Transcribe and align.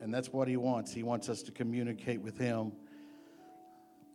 And 0.00 0.12
that's 0.12 0.32
what 0.32 0.48
He 0.48 0.56
wants. 0.56 0.92
He 0.92 1.02
wants 1.02 1.28
us 1.28 1.42
to 1.42 1.52
communicate 1.52 2.20
with 2.20 2.38
Him. 2.38 2.72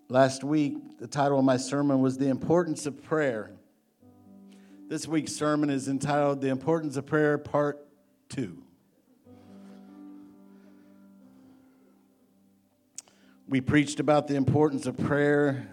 Last 0.10 0.44
week, 0.44 1.00
the 1.00 1.08
title 1.08 1.40
of 1.40 1.46
my 1.46 1.58
sermon 1.58 2.02
was 2.02 2.18
The 2.18 2.28
Importance 2.28 2.86
of 2.86 3.04
Prayer. 3.04 3.52
This 4.88 5.08
week's 5.08 5.34
sermon 5.34 5.70
is 5.70 5.88
entitled 5.88 6.42
The 6.42 6.50
Importance 6.50 6.96
of 6.96 7.06
Prayer, 7.06 7.38
Part 7.38 7.80
2. 8.30 8.62
We 13.48 13.62
preached 13.62 14.00
about 14.00 14.28
the 14.28 14.36
importance 14.36 14.88
of 14.88 14.98
prayer, 14.98 15.68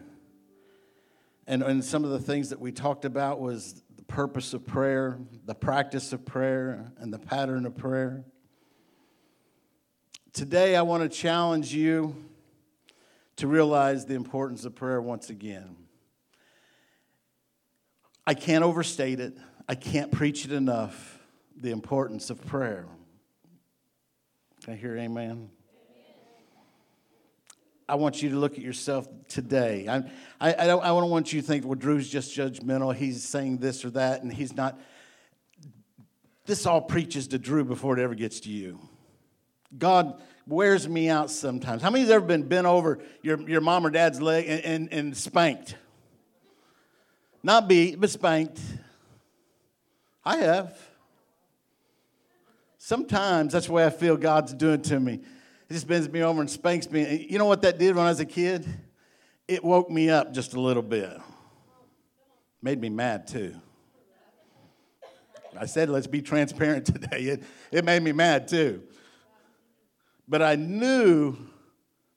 and, 1.47 1.63
and 1.63 1.83
some 1.83 2.05
of 2.05 2.11
the 2.11 2.19
things 2.19 2.51
that 2.51 2.61
we 2.61 2.71
talked 2.71 3.07
about 3.07 3.41
was 3.41 3.83
the 3.97 4.03
purpose 4.05 4.53
of 4.53 4.67
prayer, 4.67 5.19
the 5.47 5.55
practice 5.55 6.13
of 6.13 6.25
prayer, 6.27 6.93
and 6.99 7.13
the 7.13 7.19
pattern 7.19 7.65
of 7.65 7.75
prayer. 7.75 8.25
Today, 10.33 10.77
I 10.77 10.83
want 10.83 11.03
to 11.03 11.11
challenge 11.11 11.75
you 11.75 12.17
to 13.37 13.47
realize 13.47 14.07
the 14.07 14.15
importance 14.15 14.65
of 14.65 14.75
prayer 14.75 15.01
once 15.03 15.29
again. 15.29 15.77
I 18.27 18.33
can't 18.33 18.65
overstate 18.65 19.21
it, 19.21 19.37
I 19.69 19.75
can't 19.75 20.11
preach 20.11 20.47
it 20.47 20.53
enough 20.53 21.19
the 21.55 21.71
importance 21.71 22.31
of 22.31 22.45
prayer. 22.47 22.87
Can 24.65 24.73
I 24.73 24.77
hear 24.77 24.97
amen? 24.97 25.51
I 27.87 27.97
want 27.97 28.23
you 28.23 28.31
to 28.31 28.37
look 28.37 28.53
at 28.53 28.61
yourself 28.61 29.07
today. 29.29 29.87
I, 29.87 29.97
I, 30.41 30.55
I, 30.55 30.67
don't, 30.67 30.83
I 30.83 30.87
don't 30.87 31.11
want 31.11 31.35
you 31.35 31.43
to 31.43 31.47
think, 31.47 31.67
well, 31.67 31.75
Drew's 31.75 32.09
just 32.09 32.35
judgmental. 32.35 32.95
He's 32.95 33.23
saying 33.23 33.59
this 33.59 33.85
or 33.85 33.91
that, 33.91 34.23
and 34.23 34.33
he's 34.33 34.55
not. 34.57 34.81
This 36.47 36.65
all 36.65 36.81
preaches 36.81 37.29
to 37.29 37.39
Drew 37.39 37.65
before 37.65 37.99
it 37.99 38.03
ever 38.03 38.15
gets 38.15 38.41
to 38.41 38.51
you. 38.51 38.79
God 39.77 40.21
wears 40.47 40.89
me 40.89 41.09
out 41.09 41.31
sometimes. 41.31 41.83
How 41.83 41.91
many 41.91 42.03
has 42.03 42.11
ever 42.11 42.25
been 42.25 42.49
bent 42.49 42.67
over 42.67 42.99
your, 43.23 43.41
your 43.49 43.61
mom 43.61 43.87
or 43.87 43.91
dad's 43.91 44.21
leg 44.21 44.47
and, 44.49 44.65
and, 44.65 44.93
and 44.93 45.17
spanked? 45.17 45.77
Not 47.43 47.69
beat, 47.69 48.01
but 48.01 48.11
spanked. 48.11 48.61
I 50.25 50.37
have. 50.39 50.79
Sometimes 52.79 53.53
that's 53.53 53.67
the 53.67 53.73
way 53.73 53.85
I 53.85 53.91
feel 53.91 54.17
God's 54.17 54.55
doing 54.55 54.83
to 54.83 55.01
me. 55.01 55.21
He 55.69 55.75
just 55.75 55.87
bends 55.87 56.09
me 56.09 56.23
over 56.23 56.41
and 56.41 56.51
spanks 56.51 56.91
me. 56.91 57.27
You 57.31 57.39
know 57.39 57.47
what 57.47 57.63
that 57.63 57.79
did 57.79 57.97
when 57.97 58.05
I 58.05 58.09
was 58.09 58.21
a 58.21 58.27
kid? 58.27 58.67
It 59.49 59.65
woke 59.65 59.91
me 59.91 60.11
up 60.11 60.33
just 60.33 60.55
a 60.55 60.61
little 60.61 60.83
bit. 60.83 61.11
Made 62.61 62.81
me 62.81 62.91
mad 62.91 63.27
too. 63.27 63.55
I 65.59 65.67
said, 65.67 65.89
let's 65.89 66.07
be 66.07 66.23
transparent 66.23 66.87
today. 66.93 67.23
It, 67.23 67.45
it 67.71 67.85
made 67.85 68.03
me 68.03 68.13
mad 68.13 68.49
too. 68.49 68.83
But 70.29 70.43
I 70.43 70.55
knew 70.55 71.37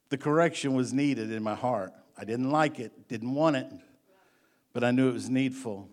the 0.08 0.18
correction 0.18 0.74
was 0.74 0.92
needed 0.92 1.30
in 1.32 1.42
my 1.42 1.54
heart. 1.54 1.92
I 2.16 2.24
didn't 2.24 2.50
like 2.50 2.78
it, 2.78 3.08
didn't 3.08 3.34
want 3.34 3.56
it, 3.56 3.66
but 4.72 4.84
I 4.84 4.90
knew 4.90 5.08
it 5.08 5.14
was 5.14 5.28
needful. 5.28 5.88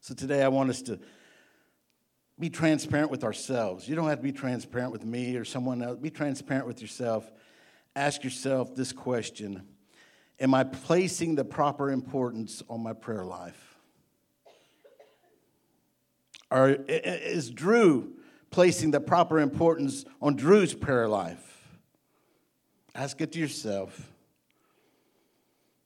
So 0.00 0.14
today 0.14 0.42
I 0.42 0.48
want 0.48 0.70
us 0.70 0.82
to 0.82 1.00
be 2.38 2.50
transparent 2.50 3.10
with 3.10 3.24
ourselves. 3.24 3.88
You 3.88 3.96
don't 3.96 4.08
have 4.08 4.18
to 4.18 4.22
be 4.22 4.32
transparent 4.32 4.92
with 4.92 5.04
me 5.04 5.36
or 5.36 5.44
someone 5.44 5.82
else. 5.82 5.98
Be 5.98 6.10
transparent 6.10 6.66
with 6.66 6.80
yourself. 6.80 7.30
Ask 7.96 8.22
yourself 8.22 8.74
this 8.74 8.92
question 8.92 9.62
Am 10.38 10.52
I 10.52 10.64
placing 10.64 11.34
the 11.34 11.44
proper 11.44 11.90
importance 11.90 12.62
on 12.68 12.82
my 12.82 12.92
prayer 12.92 13.24
life? 13.24 13.78
Or 16.50 16.68
is 16.68 17.50
Drew 17.50 18.15
placing 18.50 18.90
the 18.90 19.00
proper 19.00 19.38
importance 19.38 20.04
on 20.20 20.36
Drew's 20.36 20.74
prayer 20.74 21.08
life? 21.08 21.42
Ask 22.94 23.20
it 23.20 23.32
to 23.32 23.38
yourself. 23.38 24.12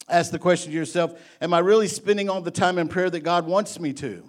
Ask 0.09 0.31
the 0.33 0.39
question 0.39 0.73
to 0.73 0.79
yourself 0.79 1.21
Am 1.41 1.55
I 1.55 1.61
really 1.61 1.89
spending 1.89 2.29
all 2.29 2.41
the 2.41 2.51
time 2.51 2.79
in 2.79 2.89
prayer 2.89 3.11
that 3.11 3.21
God 3.21 3.47
wants 3.47 3.79
me 3.79 3.93
to? 3.95 4.29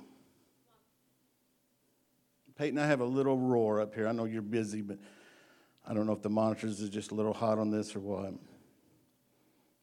Peyton, 2.58 2.78
I 2.78 2.86
have 2.86 3.00
a 3.00 3.06
little 3.06 3.38
roar 3.38 3.82
up 3.82 3.96
here. 3.96 4.08
I 4.08 4.12
know 4.12 4.26
you're 4.26 4.44
busy, 4.44 4.82
but 4.82 5.00
I 5.88 5.94
don't 5.94 6.06
know 6.06 6.14
if 6.14 6.22
the 6.22 6.30
monitors 6.30 6.80
is 6.80 6.90
just 6.90 7.12
a 7.12 7.16
little 7.16 7.34
hot 7.34 7.58
on 7.58 7.72
this 7.72 7.96
or 7.96 8.00
what. 8.00 8.34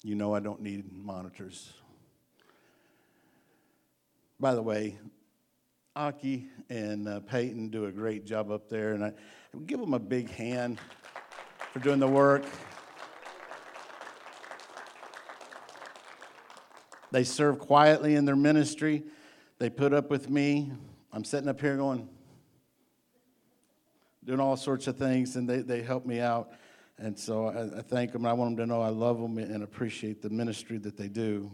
You 0.05 0.15
know 0.15 0.33
I 0.33 0.39
don't 0.41 0.63
need 0.63 0.93
monitors. 0.93 1.73
By 4.39 4.55
the 4.55 4.63
way, 4.63 4.97
Aki 5.99 6.47
and 6.71 7.09
uh, 7.09 7.19
Peyton 7.19 7.71
do 7.71 7.87
a 7.87 7.91
great 7.91 8.25
job 8.25 8.53
up 8.53 8.69
there, 8.69 8.93
and 8.93 9.05
I 9.05 9.13
give 9.67 9.81
them 9.81 9.95
a 9.95 9.99
big 9.99 10.31
hand 10.31 10.79
for 11.73 11.81
doing 11.81 11.99
the 11.99 12.07
work. 12.07 12.45
They 17.11 17.25
serve 17.25 17.59
quietly 17.59 18.15
in 18.15 18.27
their 18.27 18.37
ministry. 18.37 19.03
They 19.59 19.71
put 19.71 19.93
up 19.93 20.09
with 20.09 20.31
me. 20.31 20.71
I'm 21.13 21.25
sitting 21.25 21.49
up 21.49 21.61
here 21.61 21.77
going, 21.77 22.09
doing 24.25 24.39
all 24.39 24.57
sorts 24.57 24.87
of 24.87 24.97
things, 24.97 25.35
and 25.35 25.49
they, 25.51 25.63
they 25.63 25.83
help 25.83 26.07
me 26.07 26.21
out. 26.21 26.53
And 26.99 27.19
so 27.19 27.47
I, 27.47 27.79
I 27.79 27.83
thank 27.83 28.13
them. 28.13 28.25
I 28.25 28.35
want 28.35 28.57
them 28.57 28.69
to 28.69 28.73
know 28.73 28.81
I 28.81 28.91
love 28.91 29.21
them 29.21 29.37
and 29.39 29.65
appreciate 29.65 30.23
the 30.23 30.31
ministry 30.31 30.79
that 30.79 30.97
they 30.97 31.09
do. 31.09 31.51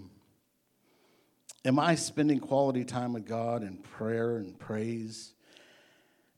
Am 1.65 1.79
I 1.79 1.95
spending 1.95 2.41
quality 2.41 2.85
time 2.85 3.15
with 3.15 3.27
God 3.27 3.63
in 3.63 3.79
prayer 3.79 4.37
and 4.37 4.59
praise? 4.59 5.33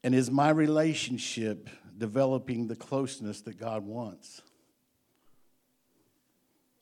And 0.05 0.15
is 0.15 0.31
my 0.31 0.51
relationship 0.51 1.69
developing 1.99 2.69
the 2.69 2.77
closeness 2.77 3.41
that 3.43 3.59
God 3.59 3.85
wants? 3.85 4.43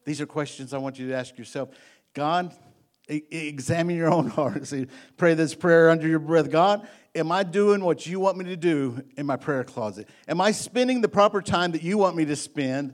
These 0.04 0.20
are 0.20 0.26
questions 0.26 0.74
I 0.74 0.78
want 0.78 0.98
you 0.98 1.08
to 1.08 1.14
ask 1.14 1.38
yourself. 1.38 1.70
God, 2.12 2.54
examine 3.08 3.96
your 3.96 4.12
own 4.12 4.28
heart. 4.28 4.66
See, 4.66 4.88
pray 5.16 5.32
this 5.32 5.54
prayer 5.54 5.88
under 5.88 6.06
your 6.06 6.18
breath. 6.18 6.50
God, 6.50 6.86
am 7.14 7.32
I 7.32 7.44
doing 7.44 7.82
what 7.82 8.06
you 8.06 8.20
want 8.20 8.36
me 8.36 8.44
to 8.46 8.56
do 8.56 9.02
in 9.16 9.24
my 9.24 9.36
prayer 9.36 9.64
closet? 9.64 10.06
Am 10.28 10.42
I 10.42 10.52
spending 10.52 11.00
the 11.00 11.08
proper 11.08 11.40
time 11.40 11.72
that 11.72 11.82
you 11.82 11.96
want 11.96 12.14
me 12.14 12.26
to 12.26 12.36
spend? 12.36 12.92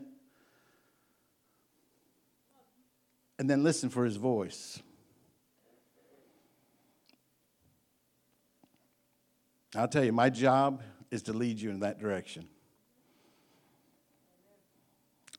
And 3.41 3.51
then 3.51 3.65
listen 3.65 3.89
for 3.89 4.05
his 4.05 4.17
voice. 4.17 4.81
I'll 9.77 9.89
tell 9.89 10.05
you, 10.05 10.13
my 10.13 10.31
job 10.31 10.83
is 11.11 11.23
to 11.23 11.33
lead 11.33 11.61
you 11.61 11.71
in 11.71 11.81
that 11.81 12.01
direction. 12.01 12.49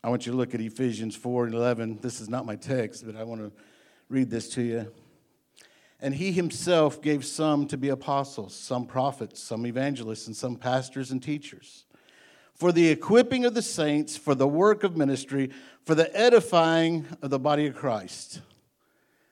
I 0.04 0.10
want 0.10 0.26
you 0.26 0.32
to 0.32 0.38
look 0.38 0.56
at 0.56 0.62
Ephesians 0.62 1.16
4 1.16 1.46
and 1.46 1.54
11. 1.54 2.00
This 2.02 2.22
is 2.22 2.30
not 2.30 2.46
my 2.46 2.56
text, 2.56 3.06
but 3.06 3.16
I 3.16 3.24
want 3.24 3.42
to 3.42 3.52
read 4.10 4.30
this 4.30 4.50
to 4.50 4.62
you. 4.62 4.92
And 6.00 6.16
he 6.16 6.32
himself 6.32 7.02
gave 7.02 7.24
some 7.24 7.68
to 7.68 7.78
be 7.78 7.90
apostles, 7.90 8.56
some 8.56 8.88
prophets, 8.88 9.40
some 9.40 9.68
evangelists, 9.68 10.26
and 10.26 10.36
some 10.36 10.56
pastors 10.56 11.12
and 11.12 11.22
teachers, 11.22 11.86
for 12.56 12.72
the 12.72 12.88
equipping 12.88 13.46
of 13.46 13.54
the 13.54 13.62
saints, 13.62 14.18
for 14.18 14.34
the 14.34 14.48
work 14.48 14.84
of 14.84 14.98
ministry, 14.98 15.52
for 15.84 15.94
the 15.94 16.16
edifying 16.18 17.06
of 17.22 17.30
the 17.30 17.38
body 17.38 17.68
of 17.68 17.76
Christ. 17.76 18.42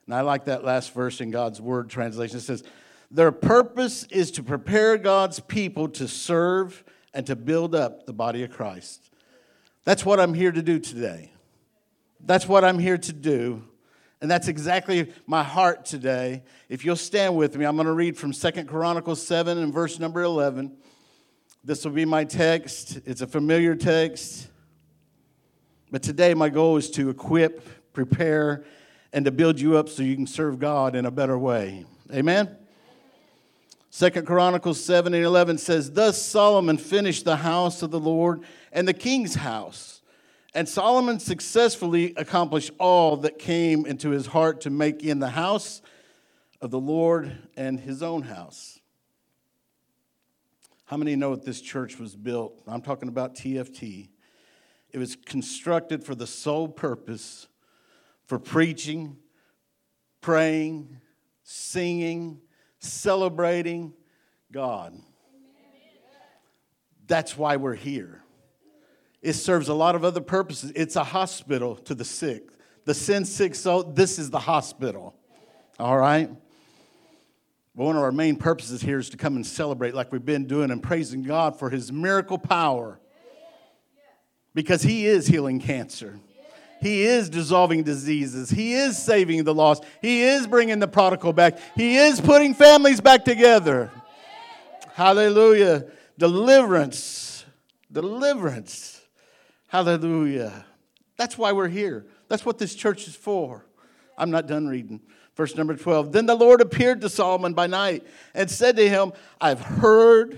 And 0.05 0.13
I 0.13 0.21
like 0.21 0.45
that 0.45 0.63
last 0.63 0.93
verse 0.93 1.21
in 1.21 1.31
God's 1.31 1.59
Word 1.59 1.89
translation. 1.89 2.37
It 2.37 2.41
says, 2.41 2.63
their 3.11 3.31
purpose 3.31 4.03
is 4.11 4.31
to 4.31 4.43
prepare 4.43 4.97
God's 4.97 5.39
people 5.39 5.89
to 5.89 6.07
serve 6.07 6.83
and 7.13 7.25
to 7.25 7.35
build 7.35 7.73
up 7.73 8.05
the 8.05 8.13
body 8.13 8.43
of 8.43 8.51
Christ. 8.51 9.09
That's 9.83 10.05
what 10.05 10.19
I'm 10.19 10.33
here 10.33 10.51
to 10.51 10.61
do 10.61 10.79
today. 10.79 11.31
That's 12.19 12.47
what 12.47 12.63
I'm 12.63 12.77
here 12.77 12.97
to 12.97 13.13
do. 13.13 13.63
And 14.21 14.29
that's 14.29 14.47
exactly 14.47 15.13
my 15.25 15.43
heart 15.43 15.85
today. 15.85 16.43
If 16.67 16.83
you'll 16.83 16.97
stand 16.97 17.37
with 17.37 17.55
me, 17.55 17.65
I'm 17.65 17.75
going 17.75 17.87
to 17.87 17.93
read 17.93 18.17
from 18.17 18.33
Second 18.33 18.67
Chronicles 18.67 19.25
7 19.25 19.57
and 19.57 19.73
verse 19.73 19.97
number 19.97 20.21
11. 20.21 20.75
This 21.63 21.85
will 21.85 21.93
be 21.93 22.05
my 22.05 22.25
text. 22.25 22.99
It's 23.05 23.21
a 23.21 23.27
familiar 23.27 23.75
text. 23.75 24.49
But 25.89 26.03
today, 26.03 26.33
my 26.33 26.49
goal 26.49 26.77
is 26.77 26.91
to 26.91 27.09
equip, 27.09 27.93
prepare, 27.93 28.65
and 29.13 29.25
to 29.25 29.31
build 29.31 29.59
you 29.59 29.77
up 29.77 29.89
so 29.89 30.03
you 30.03 30.15
can 30.15 30.27
serve 30.27 30.59
God 30.59 30.95
in 30.95 31.05
a 31.05 31.11
better 31.11 31.37
way. 31.37 31.85
Amen? 32.13 32.55
Second 33.91 34.27
Chronicles 34.27 34.83
7 34.83 35.13
and 35.13 35.25
11 35.25 35.57
says, 35.57 35.91
Thus 35.91 36.21
Solomon 36.21 36.77
finished 36.77 37.25
the 37.25 37.37
house 37.37 37.81
of 37.81 37.89
the 37.89 37.99
Lord 37.99 38.43
and 38.71 38.87
the 38.87 38.93
king's 38.93 39.35
house. 39.35 40.01
And 40.53 40.67
Solomon 40.67 41.19
successfully 41.19 42.13
accomplished 42.15 42.71
all 42.79 43.17
that 43.17 43.39
came 43.39 43.85
into 43.85 44.09
his 44.09 44.27
heart 44.27 44.61
to 44.61 44.69
make 44.69 45.03
in 45.03 45.19
the 45.19 45.29
house 45.29 45.81
of 46.61 46.71
the 46.71 46.79
Lord 46.79 47.35
and 47.55 47.79
his 47.79 48.03
own 48.03 48.23
house. 48.23 48.79
How 50.85 50.97
many 50.97 51.15
know 51.15 51.35
that 51.35 51.45
this 51.45 51.61
church 51.61 51.99
was 51.99 52.15
built? 52.15 52.53
I'm 52.67 52.81
talking 52.81 53.09
about 53.09 53.35
TFT. 53.35 54.09
It 54.91 54.97
was 54.97 55.15
constructed 55.15 56.03
for 56.03 56.15
the 56.15 56.25
sole 56.25 56.67
purpose 56.67 57.47
for 58.25 58.39
preaching, 58.39 59.17
praying, 60.21 60.97
singing, 61.43 62.41
celebrating 62.79 63.93
God. 64.51 64.97
That's 67.07 67.37
why 67.37 67.57
we're 67.57 67.75
here. 67.75 68.23
It 69.21 69.33
serves 69.33 69.67
a 69.67 69.73
lot 69.73 69.95
of 69.95 70.05
other 70.05 70.21
purposes. 70.21 70.71
It's 70.75 70.95
a 70.95 71.03
hospital 71.03 71.75
to 71.75 71.95
the 71.95 72.05
sick. 72.05 72.49
The 72.85 72.93
sin 72.93 73.25
sick 73.25 73.55
soul, 73.55 73.83
this 73.83 74.17
is 74.17 74.29
the 74.29 74.39
hospital. 74.39 75.15
All 75.79 75.97
right? 75.97 76.29
But 77.75 77.83
one 77.83 77.95
of 77.95 78.03
our 78.03 78.11
main 78.11 78.35
purposes 78.35 78.81
here 78.81 78.99
is 78.99 79.09
to 79.09 79.17
come 79.17 79.35
and 79.35 79.45
celebrate 79.45 79.93
like 79.93 80.11
we've 80.11 80.25
been 80.25 80.45
doing 80.45 80.71
and 80.71 80.81
praising 80.81 81.23
God 81.23 81.57
for 81.57 81.69
his 81.69 81.91
miracle 81.91 82.37
power. 82.37 82.99
Because 84.53 84.81
he 84.81 85.05
is 85.05 85.27
healing 85.27 85.59
cancer. 85.59 86.19
He 86.81 87.03
is 87.03 87.29
dissolving 87.29 87.83
diseases. 87.83 88.49
He 88.49 88.73
is 88.73 88.97
saving 88.97 89.43
the 89.43 89.53
lost. 89.53 89.83
He 90.01 90.23
is 90.23 90.47
bringing 90.47 90.79
the 90.79 90.87
prodigal 90.87 91.33
back. 91.33 91.59
He 91.75 91.97
is 91.97 92.21
putting 92.21 92.53
families 92.53 93.01
back 93.01 93.25
together. 93.25 93.91
Hallelujah. 94.93 95.85
Deliverance. 96.17 97.45
Deliverance. 97.91 99.01
Hallelujah. 99.67 100.65
That's 101.17 101.37
why 101.37 101.51
we're 101.51 101.67
here. 101.67 102.05
That's 102.29 102.45
what 102.45 102.57
this 102.57 102.75
church 102.75 103.07
is 103.07 103.15
for. 103.15 103.65
I'm 104.17 104.31
not 104.31 104.47
done 104.47 104.67
reading. 104.67 105.01
Verse 105.35 105.55
number 105.55 105.75
12. 105.75 106.11
Then 106.11 106.25
the 106.25 106.35
Lord 106.35 106.59
appeared 106.59 107.01
to 107.01 107.09
Solomon 107.09 107.53
by 107.53 107.67
night 107.67 108.05
and 108.33 108.49
said 108.49 108.75
to 108.75 108.87
him, 108.87 109.13
I've 109.39 109.61
heard, 109.61 110.37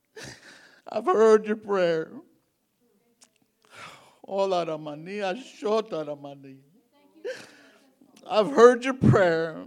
I've 0.88 1.06
heard 1.06 1.46
your 1.46 1.56
prayer. 1.56 2.10
I've 8.28 8.50
heard 8.50 8.84
your 8.84 8.94
prayer 8.94 9.66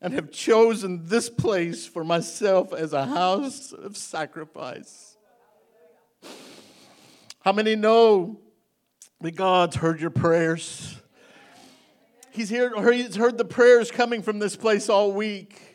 and 0.00 0.14
have 0.14 0.30
chosen 0.30 1.06
this 1.06 1.28
place 1.28 1.86
for 1.86 2.04
myself 2.04 2.72
as 2.72 2.92
a 2.92 3.06
house 3.06 3.72
of 3.72 3.96
sacrifice. 3.96 5.16
How 7.40 7.52
many 7.52 7.76
know 7.76 8.40
that 9.20 9.32
God's 9.32 9.76
heard 9.76 10.00
your 10.00 10.10
prayers? 10.10 11.00
He's, 12.30 12.48
here, 12.48 12.92
he's 12.92 13.16
heard 13.16 13.38
the 13.38 13.44
prayers 13.44 13.90
coming 13.90 14.22
from 14.22 14.38
this 14.38 14.56
place 14.56 14.88
all 14.88 15.12
week. 15.12 15.74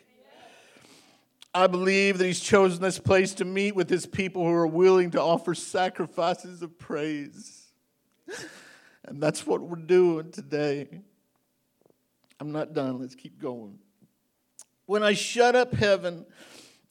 I 1.52 1.66
believe 1.66 2.18
that 2.18 2.24
He's 2.24 2.40
chosen 2.40 2.80
this 2.80 2.98
place 2.98 3.34
to 3.34 3.44
meet 3.44 3.74
with 3.74 3.90
His 3.90 4.06
people 4.06 4.44
who 4.44 4.52
are 4.52 4.66
willing 4.66 5.10
to 5.12 5.20
offer 5.20 5.54
sacrifices 5.54 6.62
of 6.62 6.78
praise. 6.78 7.59
And 9.04 9.22
that's 9.22 9.46
what 9.46 9.62
we're 9.62 9.76
doing 9.76 10.30
today. 10.30 10.86
I'm 12.38 12.52
not 12.52 12.74
done. 12.74 13.00
Let's 13.00 13.14
keep 13.14 13.40
going. 13.40 13.78
When 14.86 15.02
I 15.02 15.14
shut 15.14 15.56
up 15.56 15.72
heaven 15.74 16.26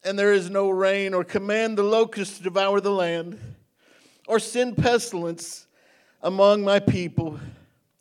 and 0.03 0.18
there 0.18 0.33
is 0.33 0.50
no 0.50 0.69
rain, 0.69 1.13
or 1.13 1.24
command 1.24 1.77
the 1.77 1.83
locusts 1.83 2.38
to 2.38 2.44
devour 2.44 2.81
the 2.81 2.91
land, 2.91 3.39
or 4.27 4.39
send 4.39 4.77
pestilence 4.77 5.68
among 6.21 6.63
my 6.63 6.80
people, 6.80 7.39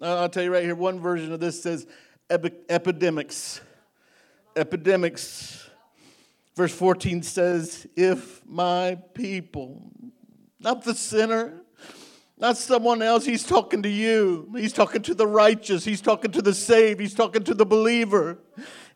I'll 0.00 0.28
tell 0.28 0.44
you 0.44 0.52
right 0.52 0.62
here, 0.62 0.76
one 0.76 1.00
version 1.00 1.32
of 1.32 1.40
this 1.40 1.62
says 1.62 1.86
epidemics. 2.30 3.60
Epidemics. 4.56 5.68
Verse 6.54 6.72
14 6.72 7.22
says, 7.22 7.86
If 7.96 8.44
my 8.46 8.96
people, 9.14 9.90
not 10.60 10.84
the 10.84 10.94
sinner, 10.94 11.62
not 12.40 12.56
someone 12.56 13.02
else, 13.02 13.24
he's 13.24 13.44
talking 13.44 13.82
to 13.82 13.88
you. 13.88 14.48
He's 14.56 14.72
talking 14.72 15.02
to 15.02 15.14
the 15.14 15.26
righteous. 15.26 15.84
He's 15.84 16.00
talking 16.00 16.30
to 16.32 16.42
the 16.42 16.54
saved. 16.54 17.00
He's 17.00 17.14
talking 17.14 17.42
to 17.44 17.54
the 17.54 17.66
believer. 17.66 18.38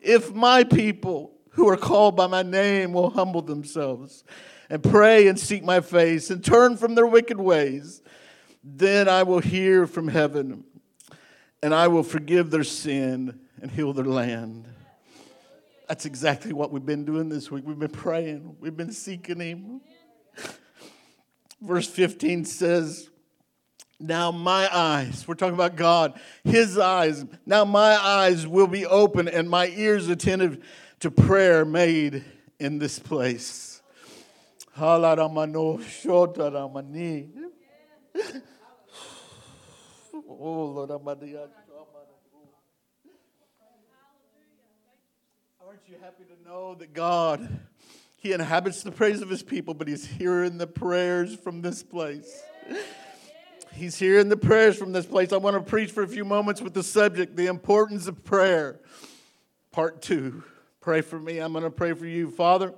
If 0.01 0.33
my 0.33 0.65
people 0.65 1.33
who 1.51 1.69
are 1.69 1.77
called 1.77 2.17
by 2.17 2.27
my 2.27 2.43
name 2.43 2.93
will 2.93 3.11
humble 3.11 3.43
themselves 3.43 4.25
and 4.71 4.83
pray 4.83 5.27
and 5.27 5.39
seek 5.39 5.65
my 5.65 5.81
face 5.81 6.31
and 6.31 6.43
turn 6.43 6.77
from 6.77 6.95
their 6.95 7.07
wicked 7.07 7.39
ways, 7.39 8.03
then 8.63 9.09
I 9.09 9.25
will 9.25 9.41
hear 9.41 9.87
from 9.87 10.09
heaven 10.09 10.65
and 11.63 11.75
I 11.75 11.89
will 11.89 12.03
forgive 12.03 12.51
their 12.51 12.65
sin 12.65 13.41
and 13.61 13.71
heal 13.71 13.93
their 13.93 14.05
land. 14.05 14.67
That's 15.89 16.07
exactly 16.07 16.53
what 16.53 16.73
we've 16.73 16.87
been 16.87 17.05
doing 17.05 17.29
this 17.29 17.51
week. 17.51 17.65
We've 17.67 17.79
been 17.79 17.91
praying, 17.91 18.57
we've 18.61 18.77
been 18.77 18.93
seeking 18.93 19.41
Him. 19.41 19.81
Verse 21.61 21.87
15 21.87 22.45
says, 22.45 23.11
Now 24.03 24.33
my 24.33 24.69
eyes, 24.77 25.29
we're 25.29 25.37
talking 25.37 25.55
about 25.55 25.77
God, 25.77 26.19
His 26.43 26.77
eyes, 26.77 27.25
now 27.47 27.65
my 27.65 27.95
eyes 27.95 28.49
will 28.49 28.67
be 28.67 28.85
open 28.85 29.29
and 29.29 29.49
my 29.49 29.69
ears 29.69 30.09
attentive 30.09 30.65
to 31.01 31.11
prayer 31.13 31.65
made 31.65 32.25
in 32.59 32.81
this 32.81 32.99
place. 32.99 33.81
Oh, 40.29 40.65
Lord, 40.65 40.91
Aren't 45.65 45.89
you 45.89 45.97
happy 46.01 46.25
to 46.25 46.49
know 46.49 46.75
that 46.75 46.93
God, 46.93 47.61
He 48.17 48.33
inhabits 48.33 48.83
the 48.83 48.91
praise 48.91 49.23
of 49.23 49.29
His 49.29 49.45
people, 49.45 49.75
but 49.75 49.87
He's 49.87 50.05
hearing 50.07 50.59
the 50.59 50.67
prayers 50.67 51.37
from 51.37 51.63
this 51.63 51.85
place? 51.85 52.43
He's 53.75 53.99
hearing 53.99 54.29
the 54.29 54.37
prayers 54.37 54.77
from 54.77 54.93
this 54.93 55.07
place. 55.07 55.33
I 55.33 55.39
want 55.39 55.57
to 55.57 55.63
preach 55.63 55.91
for 55.91 56.03
a 56.03 56.09
few 56.09 56.25
moments 56.25 56.61
with 56.61 56.75
the 56.75 56.83
subject, 56.83 57.37
the 57.37 57.47
importance 57.47 58.07
of 58.07 58.23
prayer. 58.23 58.79
Part 59.71 60.03
two. 60.03 60.45
Pray 60.81 61.01
for 61.01 61.19
me. 61.19 61.39
I'm 61.39 61.53
going 61.53 61.65
to 61.65 61.71
pray 61.71 61.95
for 61.95 62.07
you. 62.07 62.31
Father, 62.31 62.75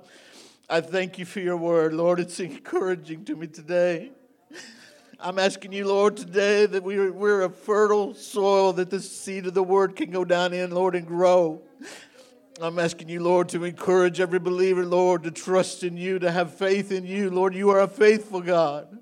I 0.69 0.81
thank 0.81 1.19
you 1.19 1.25
for 1.25 1.41
your 1.41 1.57
word. 1.57 1.93
Lord, 1.93 2.19
it's 2.19 2.39
encouraging 2.39 3.25
to 3.25 3.35
me 3.35 3.47
today. 3.47 4.11
I'm 5.19 5.39
asking 5.39 5.73
you, 5.73 5.87
Lord, 5.87 6.17
today 6.17 6.65
that 6.65 6.83
we're, 6.83 7.11
we're 7.11 7.43
a 7.43 7.49
fertile 7.49 8.13
soil 8.13 8.73
that 8.73 8.89
the 8.89 8.99
seed 8.99 9.47
of 9.47 9.53
the 9.53 9.63
word 9.63 9.95
can 9.95 10.11
go 10.11 10.23
down 10.23 10.53
in, 10.53 10.71
Lord, 10.71 10.95
and 10.95 11.05
grow. 11.05 11.61
I'm 12.61 12.79
asking 12.79 13.09
you, 13.09 13.21
Lord, 13.21 13.49
to 13.49 13.63
encourage 13.63 14.19
every 14.19 14.39
believer, 14.39 14.85
Lord, 14.85 15.23
to 15.23 15.31
trust 15.31 15.83
in 15.83 15.97
you, 15.97 16.19
to 16.19 16.31
have 16.31 16.53
faith 16.53 16.91
in 16.91 17.05
you. 17.05 17.29
Lord, 17.29 17.53
you 17.53 17.69
are 17.69 17.81
a 17.81 17.87
faithful 17.87 18.41
God. 18.41 18.97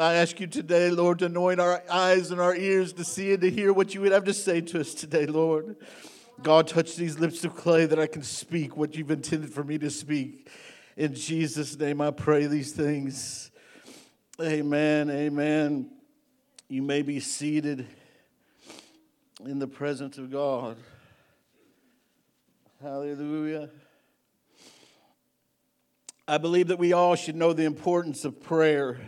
I 0.00 0.14
ask 0.14 0.38
you 0.38 0.46
today, 0.46 0.90
Lord, 0.90 1.18
to 1.18 1.24
anoint 1.26 1.58
our 1.58 1.82
eyes 1.90 2.30
and 2.30 2.40
our 2.40 2.54
ears 2.54 2.92
to 2.92 3.04
see 3.04 3.32
and 3.32 3.40
to 3.40 3.50
hear 3.50 3.72
what 3.72 3.94
you 3.94 4.00
would 4.02 4.12
have 4.12 4.24
to 4.24 4.32
say 4.32 4.60
to 4.60 4.80
us 4.80 4.94
today, 4.94 5.26
Lord. 5.26 5.74
God, 6.40 6.68
touch 6.68 6.94
these 6.94 7.18
lips 7.18 7.44
of 7.44 7.56
clay 7.56 7.84
that 7.84 7.98
I 7.98 8.06
can 8.06 8.22
speak 8.22 8.76
what 8.76 8.94
you've 8.94 9.10
intended 9.10 9.52
for 9.52 9.64
me 9.64 9.76
to 9.78 9.90
speak. 9.90 10.48
In 10.96 11.14
Jesus' 11.14 11.76
name, 11.76 12.00
I 12.00 12.12
pray 12.12 12.46
these 12.46 12.70
things. 12.70 13.50
Amen. 14.40 15.10
Amen. 15.10 15.90
You 16.68 16.82
may 16.82 17.02
be 17.02 17.18
seated 17.18 17.84
in 19.44 19.58
the 19.58 19.66
presence 19.66 20.16
of 20.16 20.30
God. 20.30 20.76
Hallelujah. 22.80 23.68
I 26.28 26.38
believe 26.38 26.68
that 26.68 26.78
we 26.78 26.92
all 26.92 27.16
should 27.16 27.34
know 27.34 27.52
the 27.52 27.64
importance 27.64 28.24
of 28.24 28.40
prayer. 28.40 29.00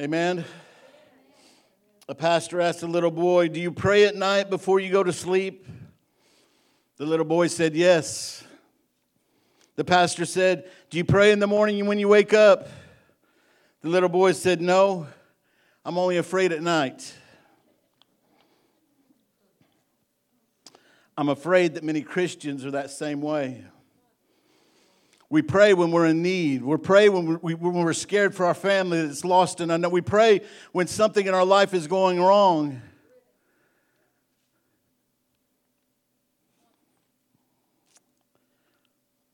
Amen. 0.00 0.46
A 2.08 2.14
pastor 2.14 2.62
asked 2.62 2.82
a 2.82 2.86
little 2.86 3.10
boy, 3.10 3.48
Do 3.48 3.60
you 3.60 3.70
pray 3.70 4.06
at 4.06 4.16
night 4.16 4.48
before 4.48 4.80
you 4.80 4.90
go 4.90 5.02
to 5.02 5.12
sleep? 5.12 5.66
The 6.96 7.04
little 7.04 7.26
boy 7.26 7.48
said, 7.48 7.74
Yes. 7.74 8.42
The 9.76 9.84
pastor 9.84 10.24
said, 10.24 10.64
Do 10.88 10.96
you 10.96 11.04
pray 11.04 11.30
in 11.30 11.40
the 11.40 11.46
morning 11.46 11.84
when 11.84 11.98
you 11.98 12.08
wake 12.08 12.32
up? 12.32 12.70
The 13.82 13.90
little 13.90 14.08
boy 14.08 14.32
said, 14.32 14.62
No, 14.62 15.08
I'm 15.84 15.98
only 15.98 16.16
afraid 16.16 16.52
at 16.52 16.62
night. 16.62 17.14
I'm 21.18 21.28
afraid 21.28 21.74
that 21.74 21.84
many 21.84 22.00
Christians 22.00 22.64
are 22.64 22.70
that 22.70 22.90
same 22.90 23.20
way. 23.20 23.62
We 25.32 25.40
pray 25.40 25.72
when 25.72 25.92
we're 25.92 26.04
in 26.04 26.20
need. 26.20 26.62
We 26.62 26.76
pray 26.76 27.08
when 27.08 27.40
we're, 27.40 27.56
when 27.56 27.72
we're 27.72 27.94
scared 27.94 28.34
for 28.34 28.44
our 28.44 28.52
family 28.52 29.06
that's 29.06 29.24
lost 29.24 29.62
and 29.62 29.72
unknown. 29.72 29.90
We 29.90 30.02
pray 30.02 30.42
when 30.72 30.86
something 30.86 31.26
in 31.26 31.32
our 31.32 31.46
life 31.46 31.72
is 31.72 31.86
going 31.86 32.20
wrong. 32.20 32.82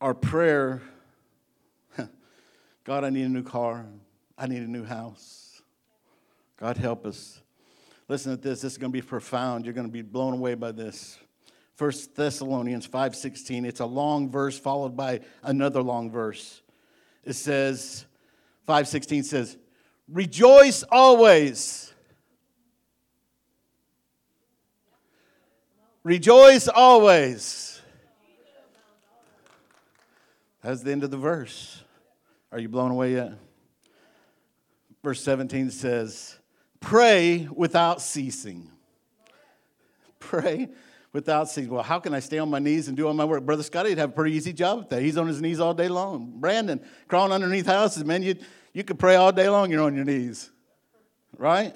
our 0.00 0.14
prayer 0.14 0.80
God, 2.84 3.02
I 3.02 3.10
need 3.10 3.24
a 3.24 3.28
new 3.28 3.42
car. 3.42 3.84
I 4.38 4.46
need 4.46 4.62
a 4.62 4.70
new 4.70 4.84
house. 4.84 5.60
God, 6.60 6.76
help 6.76 7.06
us. 7.06 7.40
Listen 8.06 8.36
to 8.36 8.40
this. 8.40 8.60
This 8.60 8.72
is 8.74 8.78
going 8.78 8.92
to 8.92 8.96
be 8.96 9.02
profound. 9.02 9.64
You're 9.64 9.74
going 9.74 9.88
to 9.88 9.92
be 9.92 10.02
blown 10.02 10.34
away 10.34 10.54
by 10.54 10.70
this. 10.70 11.18
1 11.78 11.92
Thessalonians 12.16 12.88
5:16. 12.88 13.64
It's 13.64 13.78
a 13.78 13.86
long 13.86 14.28
verse 14.28 14.58
followed 14.58 14.96
by 14.96 15.20
another 15.44 15.80
long 15.80 16.10
verse. 16.10 16.60
It 17.24 17.34
says 17.34 18.04
5:16 18.66 19.22
says, 19.22 19.56
"Rejoice 20.08 20.82
always." 20.90 21.94
Rejoice 26.02 26.68
always. 26.68 27.80
That's 30.62 30.82
the 30.82 30.90
end 30.90 31.04
of 31.04 31.10
the 31.10 31.18
verse. 31.18 31.84
Are 32.50 32.58
you 32.58 32.68
blown 32.68 32.90
away 32.90 33.12
yet? 33.12 33.34
Verse 35.02 35.22
17 35.22 35.70
says, 35.70 36.38
Pray 36.80 37.46
without 37.52 38.00
ceasing. 38.00 38.70
Pray 40.18 40.68
without 41.12 41.48
saying, 41.48 41.68
Well, 41.68 41.82
how 41.82 41.98
can 42.00 42.14
I 42.14 42.20
stay 42.20 42.38
on 42.38 42.50
my 42.50 42.58
knees 42.58 42.88
and 42.88 42.96
do 42.96 43.06
all 43.06 43.14
my 43.14 43.24
work? 43.24 43.44
Brother 43.44 43.62
Scotty'd 43.62 43.98
have 43.98 44.10
a 44.10 44.12
pretty 44.12 44.36
easy 44.36 44.52
job 44.52 44.78
with 44.78 44.88
that. 44.90 45.02
He's 45.02 45.16
on 45.16 45.26
his 45.26 45.40
knees 45.40 45.60
all 45.60 45.74
day 45.74 45.88
long. 45.88 46.34
Brandon, 46.36 46.80
crawling 47.08 47.32
underneath 47.32 47.66
houses, 47.66 48.04
man, 48.04 48.22
you, 48.22 48.36
you 48.72 48.84
could 48.84 48.98
pray 48.98 49.16
all 49.16 49.32
day 49.32 49.48
long, 49.48 49.70
you're 49.70 49.82
on 49.82 49.94
your 49.94 50.04
knees. 50.04 50.50
Right? 51.36 51.74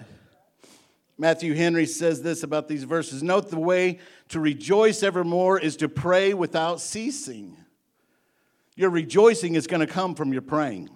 Matthew 1.19 1.55
Henry 1.55 1.87
says 1.87 2.23
this 2.23 2.43
about 2.43 2.69
these 2.69 2.85
verses 2.85 3.23
Note 3.23 3.51
the 3.51 3.59
way 3.59 3.99
to 4.29 4.41
rejoice 4.41 5.03
evermore 5.03 5.59
is 5.59 5.77
to 5.77 5.89
pray 5.89 6.35
without 6.35 6.81
ceasing. 6.81 7.57
Your 8.75 8.91
rejoicing 8.91 9.55
is 9.55 9.67
going 9.67 9.81
to 9.81 9.87
come 9.87 10.15
from 10.15 10.33
your 10.33 10.43
praying. 10.43 10.89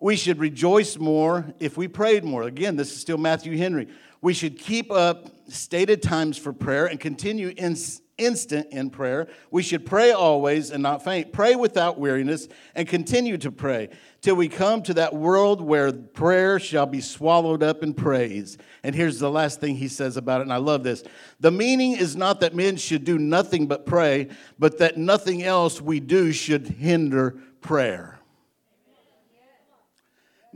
We 0.00 0.16
should 0.16 0.38
rejoice 0.38 0.98
more 0.98 1.54
if 1.58 1.76
we 1.76 1.88
prayed 1.88 2.24
more. 2.24 2.42
Again, 2.42 2.76
this 2.76 2.92
is 2.92 3.00
still 3.00 3.18
Matthew 3.18 3.56
Henry. 3.56 3.88
We 4.20 4.34
should 4.34 4.58
keep 4.58 4.90
up 4.90 5.28
stated 5.48 6.02
times 6.02 6.38
for 6.38 6.52
prayer 6.52 6.86
and 6.86 6.98
continue 6.98 7.52
in 7.56 7.76
instant 8.18 8.68
in 8.70 8.90
prayer. 8.90 9.28
We 9.50 9.62
should 9.62 9.84
pray 9.84 10.12
always 10.12 10.70
and 10.70 10.82
not 10.82 11.04
faint. 11.04 11.32
Pray 11.32 11.56
without 11.56 11.98
weariness 11.98 12.48
and 12.74 12.86
continue 12.86 13.36
to 13.38 13.50
pray 13.50 13.90
till 14.20 14.36
we 14.36 14.48
come 14.48 14.82
to 14.82 14.94
that 14.94 15.14
world 15.14 15.60
where 15.60 15.92
prayer 15.92 16.58
shall 16.58 16.86
be 16.86 17.00
swallowed 17.00 17.62
up 17.62 17.82
in 17.82 17.94
praise. 17.94 18.56
And 18.82 18.94
here's 18.94 19.18
the 19.18 19.30
last 19.30 19.60
thing 19.60 19.76
he 19.76 19.88
says 19.88 20.16
about 20.16 20.40
it, 20.40 20.44
and 20.44 20.52
I 20.52 20.58
love 20.58 20.84
this. 20.84 21.02
The 21.40 21.50
meaning 21.50 21.92
is 21.92 22.16
not 22.16 22.40
that 22.40 22.54
men 22.54 22.76
should 22.76 23.04
do 23.04 23.18
nothing 23.18 23.66
but 23.66 23.86
pray, 23.86 24.28
but 24.58 24.78
that 24.78 24.96
nothing 24.96 25.42
else 25.42 25.80
we 25.80 26.00
do 26.00 26.32
should 26.32 26.68
hinder 26.68 27.36
prayer. 27.60 28.13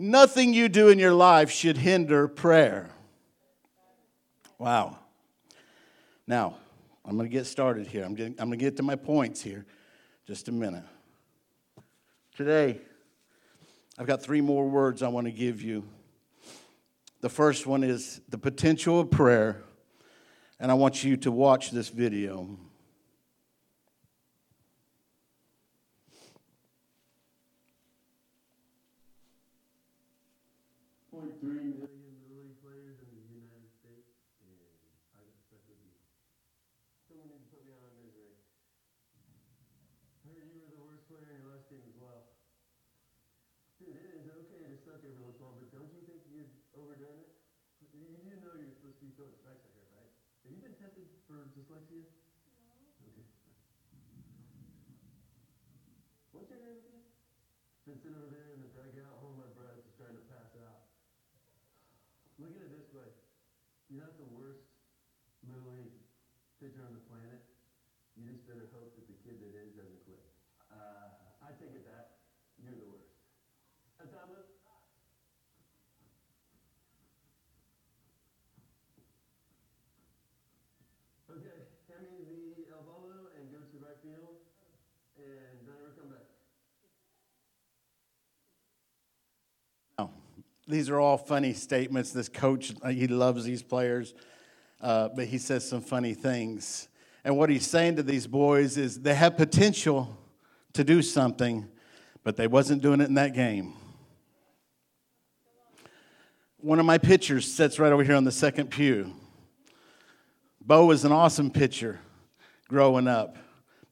Nothing 0.00 0.54
you 0.54 0.68
do 0.68 0.90
in 0.90 1.00
your 1.00 1.12
life 1.12 1.50
should 1.50 1.76
hinder 1.76 2.28
prayer. 2.28 2.88
Wow. 4.56 4.96
Now, 6.24 6.54
I'm 7.04 7.16
going 7.16 7.28
to 7.28 7.32
get 7.32 7.46
started 7.46 7.88
here. 7.88 8.04
I'm, 8.04 8.14
getting, 8.14 8.36
I'm 8.38 8.46
going 8.46 8.60
to 8.60 8.64
get 8.64 8.76
to 8.76 8.84
my 8.84 8.94
points 8.94 9.42
here 9.42 9.66
just 10.24 10.46
a 10.46 10.52
minute. 10.52 10.84
Today, 12.36 12.80
I've 13.98 14.06
got 14.06 14.22
three 14.22 14.40
more 14.40 14.68
words 14.68 15.02
I 15.02 15.08
want 15.08 15.26
to 15.26 15.32
give 15.32 15.62
you. 15.62 15.82
The 17.20 17.28
first 17.28 17.66
one 17.66 17.82
is 17.82 18.20
the 18.28 18.38
potential 18.38 19.00
of 19.00 19.10
prayer, 19.10 19.64
and 20.60 20.70
I 20.70 20.74
want 20.74 21.02
you 21.02 21.16
to 21.16 21.32
watch 21.32 21.72
this 21.72 21.88
video. 21.88 22.56
Point 31.18 31.34
three 31.42 31.74
million 31.74 32.14
little 32.14 32.38
league 32.38 32.62
players 32.62 32.94
in 33.02 33.10
the 33.10 33.26
United 33.42 33.74
States, 33.74 34.06
and 34.38 34.54
I 35.18 35.26
expect 35.26 35.66
it 35.66 35.74
to 35.74 35.82
be. 35.82 35.98
Someone 37.10 37.26
needs 37.34 37.42
to 37.42 37.58
put 37.58 37.66
me 37.66 37.74
on 37.74 37.82
a 37.82 37.90
misery. 37.98 38.38
I 40.22 40.30
heard 40.30 40.46
you 40.46 40.62
were 40.62 40.70
the 40.70 40.78
worst 40.78 41.10
player 41.10 41.26
in 41.26 41.42
your 41.42 41.50
last 41.50 41.66
game 41.66 41.82
as 41.90 41.98
well. 41.98 42.38
Dude, 43.82 43.98
it 43.98 44.14
is 44.14 44.30
okay 44.30 44.62
to 44.62 44.78
suck 44.78 45.02
every 45.02 45.18
once 45.18 45.42
in 45.42 45.42
a 45.42 45.50
while, 45.50 45.58
but 45.58 45.74
don't 45.74 45.90
you 45.90 46.06
think 46.06 46.22
you've 46.30 46.54
overdone 46.78 47.18
it? 47.18 47.34
You 47.98 48.14
do 48.22 48.38
know 48.38 48.54
you're 48.54 48.78
supposed 48.78 49.02
to 49.02 49.10
be 49.10 49.10
throwing 49.18 49.34
strikes 49.42 49.66
out 49.66 49.74
here, 49.74 49.90
right? 49.98 50.14
Have 50.46 50.54
you 50.54 50.62
been 50.62 50.78
tested 50.78 51.10
for 51.26 51.50
dyslexia? 51.50 52.06
No. 52.62 52.78
Okay. 53.10 53.26
What's 56.30 56.46
your 56.46 56.62
name 56.62 56.78
again? 56.78 57.02
Sitting 58.06 58.14
over 58.14 58.30
there 58.30 58.54
in 58.54 58.62
the 58.62 58.70
dugout, 58.70 59.18
holding 59.18 59.42
my 59.42 59.50
breath, 59.58 59.82
just 59.82 59.98
trying 59.98 60.14
to 60.14 60.22
pass 60.30 60.54
out. 60.62 60.86
Look 62.38 62.54
at 62.54 62.62
it 62.62 62.70
this 62.70 62.86
way. 62.94 63.10
You're 63.90 64.06
not 64.06 64.14
the 64.14 64.30
worst 64.30 64.62
little 65.42 65.74
league 65.74 65.98
pitcher 66.62 66.86
on 66.86 66.94
the 66.94 67.02
planet. 67.10 67.42
You 68.14 68.30
just 68.30 68.37
better 68.48 68.64
hope 68.72 68.96
that 68.96 69.04
the 69.04 69.18
kid 69.20 69.36
that 69.44 69.52
is 69.52 69.76
doesn't 69.76 70.00
quit. 70.08 70.24
Uh, 70.72 71.12
I 71.44 71.52
take 71.60 71.76
it 71.76 71.84
that 71.84 72.24
you're 72.56 72.72
the 72.72 72.88
worst. 72.88 73.12
That's 74.00 74.16
how 74.16 74.24
it 74.32 74.48
Okay, 81.28 81.68
hand 81.92 82.08
me 82.08 82.24
the 82.24 82.72
El 82.72 82.88
Bolo 82.88 83.28
and 83.36 83.52
go 83.52 83.60
to 83.60 83.76
right 83.84 84.00
field 84.00 84.40
and 85.20 85.68
don't 85.68 85.76
ever 85.84 85.92
come 85.92 86.08
back. 86.08 86.24
these 90.66 90.88
are 90.90 91.00
all 91.00 91.16
funny 91.16 91.52
statements. 91.52 92.12
This 92.12 92.28
coach, 92.28 92.72
uh, 92.82 92.88
he 92.88 93.06
loves 93.08 93.44
these 93.44 93.62
players, 93.62 94.14
uh, 94.80 95.08
but 95.08 95.26
he 95.26 95.38
says 95.38 95.68
some 95.68 95.80
funny 95.80 96.14
things. 96.14 96.88
And 97.28 97.36
what 97.36 97.50
he's 97.50 97.66
saying 97.66 97.96
to 97.96 98.02
these 98.02 98.26
boys 98.26 98.78
is 98.78 99.02
they 99.02 99.14
have 99.14 99.36
potential 99.36 100.16
to 100.72 100.82
do 100.82 101.02
something, 101.02 101.68
but 102.24 102.36
they 102.36 102.46
wasn't 102.46 102.80
doing 102.80 103.02
it 103.02 103.08
in 103.08 103.14
that 103.16 103.34
game. 103.34 103.74
One 106.56 106.78
of 106.80 106.86
my 106.86 106.96
pitchers 106.96 107.44
sits 107.44 107.78
right 107.78 107.92
over 107.92 108.02
here 108.02 108.14
on 108.14 108.24
the 108.24 108.32
second 108.32 108.70
pew. 108.70 109.12
Bo 110.58 110.86
was 110.86 111.04
an 111.04 111.12
awesome 111.12 111.50
pitcher 111.50 112.00
growing 112.66 113.06
up. 113.06 113.36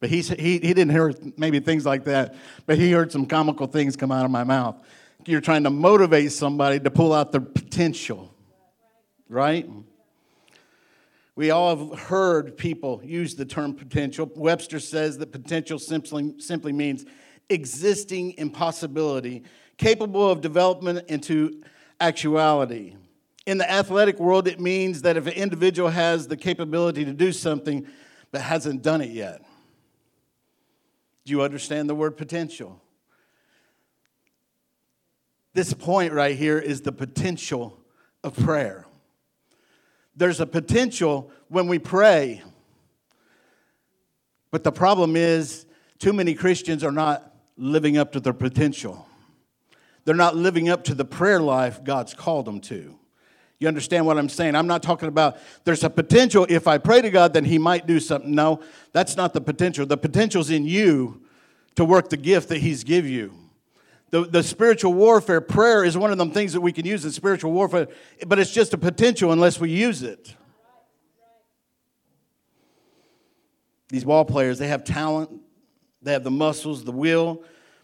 But 0.01 0.09
he, 0.09 0.23
he, 0.23 0.53
he 0.53 0.73
didn't 0.73 0.93
hear 0.93 1.13
maybe 1.37 1.61
things 1.61 1.85
like 1.85 2.05
that, 2.05 2.35
but 2.65 2.79
he 2.79 2.91
heard 2.93 3.13
some 3.13 3.27
comical 3.27 3.67
things 3.67 3.97
come 3.97 4.11
out 4.11 4.25
of 4.25 4.31
my 4.31 4.45
mouth 4.45 4.77
you're 5.27 5.41
trying 5.43 5.65
to 5.65 5.71
motivate 5.71 6.33
somebody 6.33 6.81
to 6.81 6.91
pull 6.91 7.13
out 7.13 7.33
their 7.33 7.41
potential, 7.41 8.33
right? 9.29 9.69
We 11.37 11.51
all 11.51 11.77
have 11.77 11.99
heard 11.99 12.57
people 12.57 13.03
use 13.05 13.35
the 13.35 13.45
term 13.45 13.75
potential. 13.75 14.31
Webster 14.35 14.81
says 14.81 15.19
that 15.19 15.33
potential 15.33 15.79
simply, 15.79 16.35
simply 16.39 16.73
means 16.73 17.05
existing 17.51 18.33
impossibility, 18.39 19.45
capable 19.77 20.31
of 20.31 20.41
development 20.41 21.09
into 21.11 21.63
actuality. 22.01 22.97
In 23.45 23.59
the 23.59 23.71
athletic 23.71 24.19
world, 24.19 24.49
it 24.49 24.59
means 24.59 25.03
that 25.03 25.19
if 25.19 25.27
an 25.27 25.35
individual 25.35 25.91
has 25.91 26.27
the 26.27 26.39
capability 26.39 27.05
to 27.05 27.13
do 27.13 27.31
something 27.33 27.87
but 28.33 28.41
hasn't 28.41 28.83
done 28.83 29.03
it 29.03 29.11
yet. 29.11 29.43
Do 31.27 31.33
you 31.33 31.43
understand 31.43 31.89
the 31.89 31.95
word 31.95 32.17
potential? 32.17 32.81
This 35.53 35.75
point 35.75 36.13
right 36.15 36.37
here 36.37 36.59
is 36.59 36.81
the 36.81 36.93
potential 36.93 37.79
of 38.25 38.37
prayer. 38.37 38.86
There's 40.17 40.41
a 40.41 40.47
potential 40.47 41.31
when 41.49 41.69
we 41.69 41.79
pray, 41.79 42.43
but 44.51 44.65
the 44.65 44.73
problem 44.73 45.15
is 45.15 45.67
too 45.99 46.13
many 46.13 46.35
Christians 46.35 46.83
are 46.83 46.93
not 46.93 47.35
living 47.59 47.99
up 47.99 48.13
to 48.13 48.21
their 48.21 48.33
potential. 48.33 49.07
They're 50.05 50.15
not 50.15 50.37
living 50.37 50.69
up 50.69 50.85
to 50.85 50.95
the 50.95 51.05
prayer 51.05 51.41
life 51.41 51.85
God's 51.85 52.15
called 52.15 52.47
them 52.47 52.61
to. 52.63 52.99
You 53.59 53.69
understand 53.69 54.07
what 54.07 54.19
I'm 54.19 54.29
saying? 54.29 54.55
I'm 54.55 54.67
not 54.67 54.83
talking 54.83 55.09
about 55.09 55.39
there's 55.65 55.85
a 55.85 55.91
potential 55.91 56.47
if 56.49 56.67
I 56.67 56.79
pray 56.79 57.01
to 57.03 57.11
God, 57.11 57.33
then 57.33 57.45
He 57.45 57.59
might 57.59 57.87
do 57.87 58.01
something. 58.01 58.35
No, 58.35 58.61
that's 58.93 59.17
not 59.17 59.33
the 59.33 59.41
potential. 59.41 59.87
The 59.87 59.97
potential's 59.97 60.51
in 60.51 60.65
you 60.67 61.23
to 61.75 61.85
work 61.85 62.09
the 62.09 62.17
gift 62.17 62.49
that 62.51 62.59
He's 62.59 62.85
give 62.85 63.07
you 63.07 63.35
the, 64.17 64.25
the 64.25 64.43
spiritual 64.43 64.95
warfare, 64.95 65.43
prayer 65.43 65.85
is 65.85 65.97
one 65.97 66.11
of 66.11 66.17
them 66.17 66.31
things 66.31 66.55
that 66.55 66.63
we 66.63 66.73
can 66.73 66.87
use 66.87 67.05
in 67.05 67.11
spiritual 67.11 67.53
warfare, 67.53 67.89
but 68.27 68.39
it's 68.39 68.51
just 68.51 68.73
a 68.73 68.79
potential 68.79 69.31
unless 69.31 69.61
we 69.61 69.71
use 69.71 70.03
it. 70.03 70.35
These 73.91 74.05
ball 74.05 74.25
players, 74.25 74.59
they 74.59 74.69
have 74.69 74.85
talent, 74.85 75.31
they 76.01 76.13
have 76.13 76.25
the 76.25 76.31
muscles, 76.31 76.83
the 76.85 76.93
will, 76.93 77.43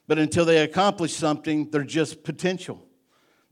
but 0.08 0.18
until 0.18 0.46
they 0.46 0.62
accomplish 0.62 1.14
something, 1.14 1.70
they're 1.70 1.84
just 1.84 2.24
potential. 2.24 2.82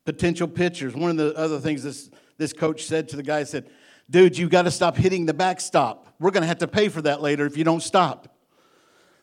Potential 0.06 0.48
pitchers. 0.48 0.94
One 0.94 1.10
of 1.10 1.16
the 1.18 1.34
other 1.36 1.60
things 1.60 1.82
this, 1.82 2.10
this 2.38 2.54
coach 2.54 2.84
said 2.84 3.10
to 3.10 3.16
the 3.16 3.22
guy 3.22 3.44
said, 3.44 3.68
Dude, 4.08 4.38
you've 4.38 4.50
got 4.50 4.62
to 4.62 4.70
stop 4.70 4.96
hitting 4.96 5.26
the 5.26 5.34
backstop. 5.34 6.14
We're 6.18 6.32
going 6.32 6.42
to 6.42 6.48
have 6.48 6.58
to 6.58 6.66
pay 6.66 6.88
for 6.88 7.02
that 7.02 7.20
later 7.20 7.46
if 7.46 7.56
you 7.56 7.62
don't 7.62 7.82
stop. 7.82 8.34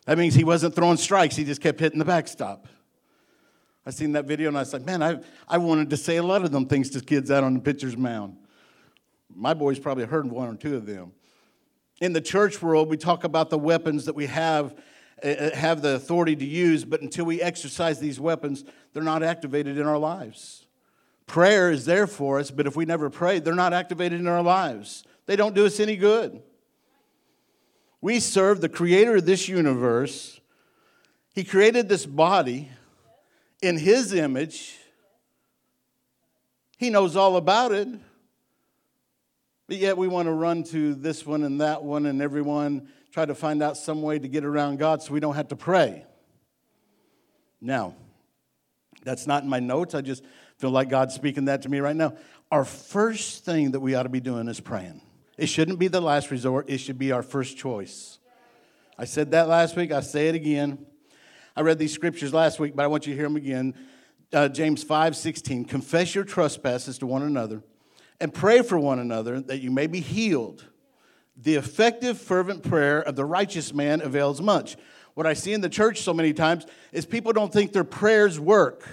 That 0.05 0.17
means 0.17 0.35
he 0.35 0.45
wasn't 0.45 0.75
throwing 0.75 0.95
strikes, 0.95 1.35
he 1.35 1.43
just 1.43 1.59
kept 1.59 1.79
hitting 1.79 1.99
the 1.99 2.05
backstop. 2.05 2.67
I 3.87 3.89
seen 3.89 4.11
that 4.11 4.25
video 4.25 4.49
and 4.49 4.57
I 4.57 4.59
was 4.59 4.73
like, 4.73 4.85
man, 4.85 5.01
I, 5.01 5.17
I 5.47 5.57
wanted 5.59 5.89
to 5.91 5.97
say 5.97 6.17
a 6.17 6.23
lot 6.23 6.43
of 6.43 6.51
them 6.51 6.65
things 6.65 6.89
to 6.89 6.99
kids 6.99 7.31
out 7.31 7.45
on 7.45 7.53
the 7.53 7.61
pitcher's 7.61 7.95
mound. 7.95 8.35
My 9.33 9.53
boys 9.53 9.79
probably 9.79 10.03
heard 10.03 10.29
one 10.29 10.49
or 10.49 10.55
two 10.55 10.75
of 10.75 10.85
them. 10.85 11.13
In 12.01 12.11
the 12.11 12.19
church 12.19 12.61
world, 12.61 12.89
we 12.89 12.97
talk 12.97 13.23
about 13.23 13.49
the 13.49 13.57
weapons 13.57 14.03
that 14.03 14.13
we 14.13 14.25
have 14.25 14.75
uh, 15.23 15.51
have 15.55 15.81
the 15.81 15.95
authority 15.95 16.35
to 16.35 16.45
use, 16.45 16.83
but 16.83 17.01
until 17.01 17.23
we 17.23 17.41
exercise 17.41 17.97
these 17.97 18.19
weapons, 18.19 18.65
they're 18.91 19.01
not 19.01 19.23
activated 19.23 19.77
in 19.77 19.87
our 19.87 19.97
lives. 19.97 20.67
Prayer 21.25 21.71
is 21.71 21.85
there 21.85 22.07
for 22.07 22.39
us, 22.39 22.51
but 22.51 22.67
if 22.67 22.75
we 22.75 22.83
never 22.83 23.09
pray, 23.09 23.39
they're 23.39 23.55
not 23.55 23.71
activated 23.71 24.19
in 24.19 24.27
our 24.27 24.43
lives. 24.43 25.05
They 25.27 25.37
don't 25.37 25.55
do 25.55 25.65
us 25.65 25.79
any 25.79 25.95
good. 25.95 26.43
We 28.01 28.19
serve 28.19 28.59
the 28.59 28.69
creator 28.69 29.15
of 29.15 29.25
this 29.25 29.47
universe 29.47 30.41
He 31.33 31.45
created 31.45 31.87
this 31.87 32.05
body 32.05 32.69
in 33.61 33.77
His 33.77 34.13
image. 34.13 34.77
He 36.77 36.89
knows 36.89 37.15
all 37.15 37.37
about 37.37 37.71
it. 37.71 37.87
But 39.67 39.77
yet 39.77 39.97
we 39.97 40.07
want 40.07 40.27
to 40.27 40.31
run 40.31 40.63
to 40.65 40.95
this 40.95 41.25
one 41.25 41.43
and 41.43 41.59
that 41.59 41.83
one 41.83 42.05
and 42.05 42.21
everyone, 42.21 42.87
try 43.11 43.25
to 43.25 43.35
find 43.35 43.61
out 43.61 43.75
some 43.75 44.01
way 44.01 44.17
to 44.17 44.27
get 44.27 44.45
around 44.45 44.79
God 44.79 45.03
so 45.03 45.13
we 45.13 45.19
don't 45.19 45.35
have 45.35 45.49
to 45.49 45.57
pray. 45.57 46.05
Now, 47.59 47.95
that's 49.03 49.27
not 49.27 49.43
in 49.43 49.49
my 49.49 49.59
notes. 49.59 49.93
I 49.93 50.01
just 50.01 50.23
feel 50.57 50.69
like 50.69 50.89
God's 50.89 51.15
speaking 51.15 51.45
that 51.45 51.63
to 51.63 51.69
me 51.69 51.79
right 51.79 51.95
now. 51.95 52.13
Our 52.49 52.63
first 52.63 53.43
thing 53.43 53.71
that 53.71 53.81
we 53.81 53.95
ought 53.95 54.03
to 54.03 54.09
be 54.09 54.21
doing 54.21 54.47
is 54.47 54.59
praying. 54.61 55.01
It 55.37 55.47
shouldn't 55.47 55.79
be 55.79 55.87
the 55.87 56.01
last 56.01 56.31
resort, 56.31 56.69
it 56.69 56.79
should 56.79 56.97
be 56.97 57.11
our 57.11 57.23
first 57.23 57.57
choice. 57.57 58.19
I 58.97 59.05
said 59.05 59.31
that 59.31 59.47
last 59.47 59.75
week, 59.75 59.91
I 59.91 59.99
say 59.99 60.29
it 60.29 60.35
again. 60.35 60.85
I 61.57 61.61
read 61.61 61.79
these 61.79 61.91
scriptures 61.91 62.35
last 62.35 62.59
week, 62.59 62.75
but 62.75 62.83
I 62.83 62.87
want 62.87 63.07
you 63.07 63.13
to 63.13 63.17
hear 63.17 63.25
them 63.25 63.35
again. 63.35 63.73
Uh, 64.31 64.47
James 64.47 64.83
5 64.83 65.15
16. 65.15 65.65
Confess 65.65 66.13
your 66.13 66.23
trespasses 66.23 66.99
to 66.99 67.07
one 67.07 67.23
another 67.23 67.63
and 68.19 68.31
pray 68.31 68.61
for 68.61 68.77
one 68.77 68.99
another 68.99 69.41
that 69.41 69.57
you 69.57 69.71
may 69.71 69.87
be 69.87 69.99
healed. 69.99 70.67
The 71.35 71.55
effective, 71.55 72.19
fervent 72.19 72.61
prayer 72.61 73.01
of 73.01 73.15
the 73.15 73.25
righteous 73.25 73.73
man 73.73 74.01
avails 74.01 74.39
much. 74.39 74.77
What 75.15 75.25
I 75.25 75.33
see 75.33 75.51
in 75.51 75.61
the 75.61 75.69
church 75.69 76.01
so 76.01 76.13
many 76.13 76.31
times 76.31 76.67
is 76.91 77.07
people 77.07 77.33
don't 77.33 77.51
think 77.51 77.73
their 77.73 77.83
prayers 77.83 78.39
work. 78.39 78.87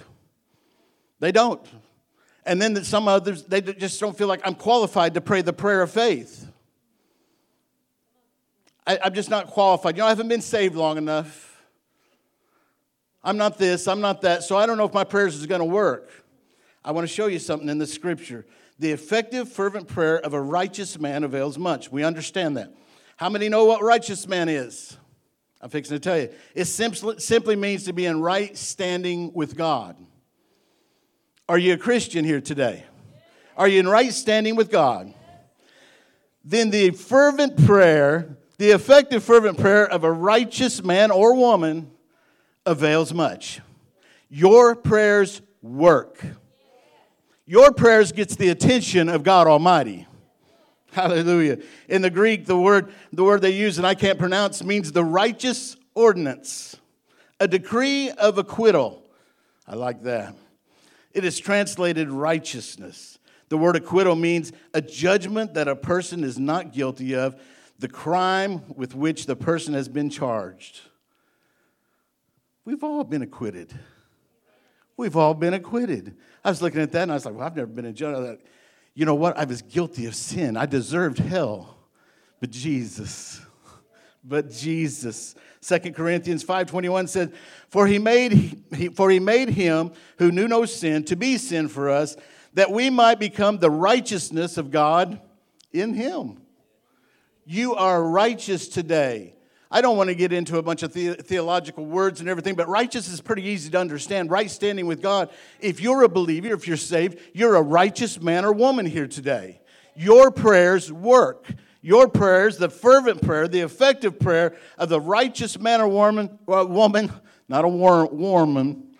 They 1.20 1.32
don't. 1.32 1.66
And 2.46 2.62
then 2.62 2.72
that 2.74 2.86
some 2.86 3.08
others, 3.08 3.42
they 3.42 3.60
just 3.60 4.00
don't 4.00 4.16
feel 4.16 4.28
like 4.28 4.40
I'm 4.42 4.54
qualified 4.54 5.12
to 5.14 5.20
pray 5.20 5.42
the 5.42 5.52
prayer 5.52 5.82
of 5.82 5.90
faith. 5.90 6.50
I, 8.86 9.00
am 9.02 9.12
just 9.12 9.28
not 9.28 9.48
qualified. 9.48 9.96
You 9.96 10.00
know, 10.00 10.06
I 10.06 10.10
haven't 10.10 10.28
been 10.28 10.40
saved 10.40 10.76
long 10.76 10.96
enough. 10.96 11.53
I'm 13.24 13.38
not 13.38 13.56
this, 13.56 13.88
I'm 13.88 14.02
not 14.02 14.20
that, 14.20 14.44
so 14.44 14.56
I 14.56 14.66
don't 14.66 14.76
know 14.76 14.84
if 14.84 14.92
my 14.92 15.04
prayers 15.04 15.34
is 15.34 15.46
going 15.46 15.60
to 15.60 15.64
work. 15.64 16.10
I 16.84 16.92
want 16.92 17.08
to 17.08 17.12
show 17.12 17.26
you 17.26 17.38
something 17.38 17.70
in 17.70 17.78
the 17.78 17.86
scripture. 17.86 18.44
The 18.78 18.90
effective, 18.92 19.50
fervent 19.50 19.88
prayer 19.88 20.18
of 20.18 20.34
a 20.34 20.40
righteous 20.40 20.98
man 20.98 21.24
avails 21.24 21.56
much. 21.56 21.90
We 21.90 22.04
understand 22.04 22.58
that. 22.58 22.74
How 23.16 23.30
many 23.30 23.48
know 23.48 23.64
what 23.64 23.82
righteous 23.82 24.28
man 24.28 24.50
is? 24.50 24.98
I'm 25.62 25.70
fixing 25.70 25.96
to 25.96 26.00
tell 26.00 26.18
you. 26.18 26.28
It 26.54 26.66
simply, 26.66 27.18
simply 27.20 27.56
means 27.56 27.84
to 27.84 27.94
be 27.94 28.04
in 28.04 28.20
right 28.20 28.54
standing 28.58 29.32
with 29.32 29.56
God. 29.56 29.96
Are 31.48 31.56
you 31.56 31.72
a 31.74 31.78
Christian 31.78 32.24
here 32.24 32.42
today? 32.42 32.84
Are 33.56 33.68
you 33.68 33.80
in 33.80 33.88
right 33.88 34.12
standing 34.12 34.56
with 34.56 34.70
God? 34.70 35.14
Then 36.44 36.68
the 36.68 36.90
fervent 36.90 37.64
prayer, 37.64 38.36
the 38.58 38.72
effective, 38.72 39.24
fervent 39.24 39.58
prayer 39.58 39.88
of 39.88 40.04
a 40.04 40.12
righteous 40.12 40.82
man 40.84 41.10
or 41.10 41.34
woman 41.34 41.90
avails 42.66 43.12
much. 43.12 43.60
Your 44.28 44.74
prayers 44.74 45.42
work. 45.62 46.24
Your 47.46 47.72
prayers 47.72 48.12
gets 48.12 48.36
the 48.36 48.48
attention 48.48 49.08
of 49.08 49.22
God 49.22 49.46
Almighty. 49.46 50.06
Hallelujah. 50.92 51.58
In 51.88 52.02
the 52.02 52.10
Greek, 52.10 52.46
the 52.46 52.58
word, 52.58 52.92
the 53.12 53.24
word 53.24 53.42
they 53.42 53.50
use 53.50 53.78
and 53.78 53.86
I 53.86 53.94
can't 53.94 54.18
pronounce 54.18 54.62
means 54.62 54.92
the 54.92 55.04
righteous 55.04 55.76
ordinance, 55.94 56.76
a 57.40 57.48
decree 57.48 58.10
of 58.10 58.38
acquittal. 58.38 59.02
I 59.66 59.74
like 59.74 60.02
that. 60.04 60.34
It 61.12 61.24
is 61.24 61.38
translated 61.38 62.10
righteousness. 62.10 63.18
The 63.48 63.58
word 63.58 63.76
acquittal 63.76 64.16
means 64.16 64.52
a 64.72 64.80
judgment 64.80 65.54
that 65.54 65.68
a 65.68 65.76
person 65.76 66.24
is 66.24 66.38
not 66.38 66.72
guilty 66.72 67.14
of 67.14 67.40
the 67.78 67.88
crime 67.88 68.62
with 68.74 68.94
which 68.94 69.26
the 69.26 69.36
person 69.36 69.74
has 69.74 69.88
been 69.88 70.10
charged. 70.10 70.80
We've 72.64 72.82
all 72.82 73.04
been 73.04 73.22
acquitted. 73.22 73.72
We've 74.96 75.16
all 75.16 75.34
been 75.34 75.54
acquitted. 75.54 76.16
I 76.44 76.50
was 76.50 76.62
looking 76.62 76.80
at 76.80 76.92
that 76.92 77.02
and 77.02 77.10
I 77.10 77.14
was 77.14 77.26
like, 77.26 77.34
well, 77.34 77.46
I've 77.46 77.56
never 77.56 77.66
been 77.66 77.84
in 77.84 77.94
jail. 77.94 78.38
You 78.94 79.04
know 79.04 79.14
what? 79.14 79.36
I 79.36 79.44
was 79.44 79.60
guilty 79.60 80.06
of 80.06 80.14
sin. 80.14 80.56
I 80.56 80.66
deserved 80.66 81.18
hell. 81.18 81.76
But 82.40 82.50
Jesus, 82.50 83.40
but 84.22 84.50
Jesus. 84.50 85.34
2 85.62 85.92
Corinthians 85.92 86.44
5.21 86.44 87.08
said, 87.08 87.32
for 87.68 87.86
he, 87.86 87.98
made, 87.98 88.62
for 88.94 89.10
he 89.10 89.18
made 89.18 89.48
him 89.48 89.92
who 90.18 90.30
knew 90.30 90.46
no 90.46 90.64
sin 90.64 91.04
to 91.04 91.16
be 91.16 91.38
sin 91.38 91.68
for 91.68 91.90
us, 91.90 92.16
that 92.52 92.70
we 92.70 92.88
might 92.88 93.18
become 93.18 93.58
the 93.58 93.70
righteousness 93.70 94.58
of 94.58 94.70
God 94.70 95.20
in 95.72 95.94
him. 95.94 96.40
You 97.44 97.74
are 97.74 98.02
righteous 98.02 98.68
today. 98.68 99.33
I 99.74 99.80
don't 99.80 99.96
want 99.96 100.06
to 100.08 100.14
get 100.14 100.32
into 100.32 100.58
a 100.58 100.62
bunch 100.62 100.84
of 100.84 100.92
the- 100.92 101.14
theological 101.14 101.84
words 101.84 102.20
and 102.20 102.28
everything, 102.28 102.54
but 102.54 102.68
righteous 102.68 103.08
is 103.08 103.20
pretty 103.20 103.42
easy 103.42 103.70
to 103.70 103.78
understand. 103.80 104.30
Right 104.30 104.48
standing 104.48 104.86
with 104.86 105.02
God. 105.02 105.30
If 105.58 105.80
you're 105.80 106.04
a 106.04 106.08
believer, 106.08 106.54
if 106.54 106.68
you're 106.68 106.76
saved, 106.76 107.18
you're 107.32 107.56
a 107.56 107.60
righteous 107.60 108.20
man 108.20 108.44
or 108.44 108.52
woman 108.52 108.86
here 108.86 109.08
today. 109.08 109.60
Your 109.96 110.30
prayers 110.30 110.92
work. 110.92 111.52
Your 111.82 112.06
prayers, 112.06 112.56
the 112.56 112.70
fervent 112.70 113.22
prayer, 113.22 113.48
the 113.48 113.62
effective 113.62 114.20
prayer 114.20 114.56
of 114.78 114.90
the 114.90 115.00
righteous 115.00 115.58
man 115.58 115.80
or 115.80 115.88
woman, 115.88 116.38
uh, 116.46 116.64
woman 116.64 117.12
not 117.48 117.64
a 117.64 117.68
war- 117.68 118.06
woman, 118.06 118.94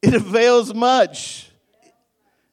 it 0.00 0.14
avails 0.14 0.72
much. 0.72 1.50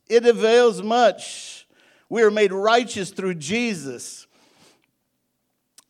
It 0.10 0.26
avails 0.26 0.82
much. 0.82 1.66
We 2.10 2.24
are 2.24 2.32
made 2.32 2.52
righteous 2.52 3.12
through 3.12 3.36
Jesus. 3.36 4.27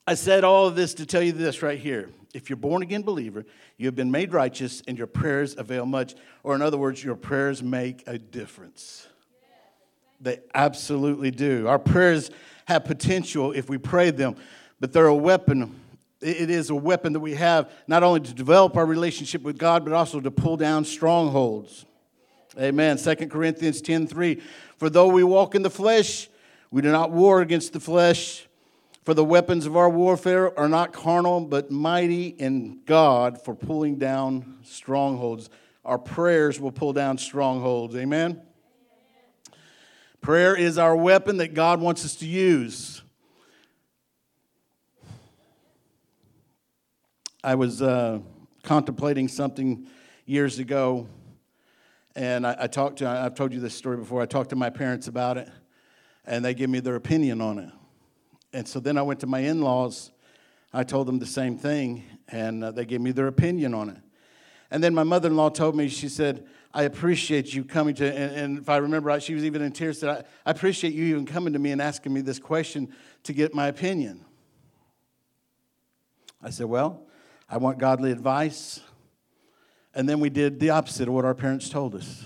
I 0.09 0.13
said 0.13 0.45
all 0.45 0.65
of 0.65 0.77
this 0.77 0.93
to 0.95 1.05
tell 1.05 1.21
you 1.21 1.33
this 1.33 1.61
right 1.61 1.77
here. 1.77 2.09
If 2.33 2.49
you're 2.49 2.55
born 2.55 2.81
again 2.81 3.01
believer, 3.01 3.45
you 3.75 3.87
have 3.87 3.95
been 3.95 4.09
made 4.09 4.31
righteous 4.31 4.81
and 4.87 4.97
your 4.97 5.05
prayers 5.05 5.53
avail 5.57 5.85
much. 5.85 6.15
Or, 6.43 6.55
in 6.55 6.61
other 6.61 6.77
words, 6.77 7.03
your 7.03 7.15
prayers 7.15 7.61
make 7.61 8.03
a 8.07 8.17
difference. 8.17 9.05
They 10.21 10.39
absolutely 10.55 11.31
do. 11.31 11.67
Our 11.67 11.77
prayers 11.77 12.31
have 12.67 12.85
potential 12.85 13.51
if 13.51 13.67
we 13.67 13.77
pray 13.77 14.11
them, 14.11 14.37
but 14.79 14.93
they're 14.93 15.07
a 15.07 15.15
weapon. 15.15 15.77
It 16.21 16.49
is 16.49 16.69
a 16.69 16.75
weapon 16.75 17.11
that 17.11 17.19
we 17.19 17.33
have 17.33 17.69
not 17.85 18.01
only 18.01 18.21
to 18.21 18.33
develop 18.33 18.77
our 18.77 18.85
relationship 18.85 19.41
with 19.41 19.57
God, 19.57 19.83
but 19.83 19.93
also 19.93 20.21
to 20.21 20.31
pull 20.31 20.55
down 20.55 20.85
strongholds. 20.85 21.85
Amen. 22.57 22.97
2 22.97 23.15
Corinthians 23.27 23.81
10 23.81 24.07
3. 24.07 24.41
For 24.77 24.89
though 24.89 25.09
we 25.09 25.25
walk 25.25 25.53
in 25.53 25.63
the 25.63 25.69
flesh, 25.69 26.29
we 26.71 26.81
do 26.81 26.93
not 26.93 27.11
war 27.11 27.41
against 27.41 27.73
the 27.73 27.81
flesh 27.81 28.46
for 29.07 29.13
the 29.13 29.23
weapons 29.23 29.65
of 29.65 29.77
our 29.77 29.89
warfare 29.89 30.59
are 30.59 30.67
not 30.67 30.91
carnal, 30.91 31.39
but 31.39 31.71
mighty 31.71 32.27
in 32.27 32.81
God 32.85 33.41
for 33.41 33.55
pulling 33.55 33.95
down 33.95 34.57
strongholds. 34.63 35.49
Our 35.85 35.97
prayers 35.97 36.59
will 36.59 36.73
pull 36.73 36.91
down 36.91 37.17
strongholds. 37.17 37.95
Amen? 37.95 38.31
Amen? 38.31 38.41
Prayer 40.19 40.57
is 40.57 40.77
our 40.77 40.93
weapon 40.93 41.37
that 41.37 41.53
God 41.53 41.79
wants 41.79 42.03
us 42.03 42.15
to 42.15 42.25
use. 42.25 43.01
I 47.41 47.55
was 47.55 47.81
uh, 47.81 48.19
contemplating 48.61 49.29
something 49.29 49.87
years 50.25 50.59
ago, 50.59 51.07
and 52.13 52.45
I, 52.45 52.57
I 52.59 52.67
talked 52.67 52.97
to, 52.97 53.07
I've 53.07 53.35
told 53.35 53.53
you 53.53 53.61
this 53.61 53.73
story 53.73 53.95
before, 53.95 54.21
I 54.21 54.25
talked 54.25 54.49
to 54.49 54.57
my 54.57 54.69
parents 54.69 55.07
about 55.07 55.37
it, 55.37 55.49
and 56.25 56.43
they 56.43 56.53
gave 56.53 56.67
me 56.67 56.81
their 56.81 56.95
opinion 56.95 57.39
on 57.39 57.59
it. 57.59 57.76
And 58.57 58.67
so 58.67 58.79
then 58.79 58.97
I 58.97 59.03
went 59.03 59.19
to 59.19 59.27
my 59.27 59.37
in 59.37 59.61
laws. 59.61 60.09
I 60.73 60.83
told 60.83 61.07
them 61.07 61.19
the 61.19 61.27
same 61.27 61.59
thing, 61.59 62.03
and 62.27 62.63
uh, 62.63 62.71
they 62.71 62.85
gave 62.85 63.01
me 63.01 63.11
their 63.11 63.27
opinion 63.27 63.75
on 63.75 63.89
it. 63.89 63.97
And 64.71 64.83
then 64.83 64.95
my 64.95 65.03
mother 65.03 65.29
in 65.29 65.35
law 65.35 65.49
told 65.49 65.75
me, 65.75 65.87
she 65.89 66.09
said, 66.09 66.43
I 66.73 66.81
appreciate 66.81 67.53
you 67.53 67.63
coming 67.63 67.93
to, 67.95 68.05
and, 68.11 68.35
and, 68.35 68.57
if 68.57 68.67
I 68.67 68.77
remember 68.77 69.09
right, 69.09 69.21
she 69.21 69.35
was 69.35 69.45
even 69.45 69.61
in 69.61 69.73
tears, 69.73 69.99
said, 69.99 70.09
I, 70.09 70.23
I 70.43 70.51
appreciate 70.53 70.95
you 70.95 71.05
even 71.05 71.27
coming 71.27 71.53
to 71.53 71.59
me 71.59 71.71
and 71.71 71.79
asking 71.79 72.15
me 72.15 72.21
this 72.21 72.39
question 72.39 72.91
to 73.25 73.31
get 73.31 73.53
my 73.53 73.67
opinion. 73.67 74.25
I 76.41 76.49
said, 76.49 76.65
Well, 76.65 77.03
I 77.47 77.57
want 77.57 77.77
godly 77.77 78.11
advice. 78.11 78.79
And 79.93 80.09
then 80.09 80.19
we 80.19 80.31
did 80.31 80.59
the 80.59 80.71
opposite 80.71 81.07
of 81.07 81.13
what 81.13 81.25
our 81.25 81.35
parents 81.35 81.69
told 81.69 81.93
us. 81.93 82.25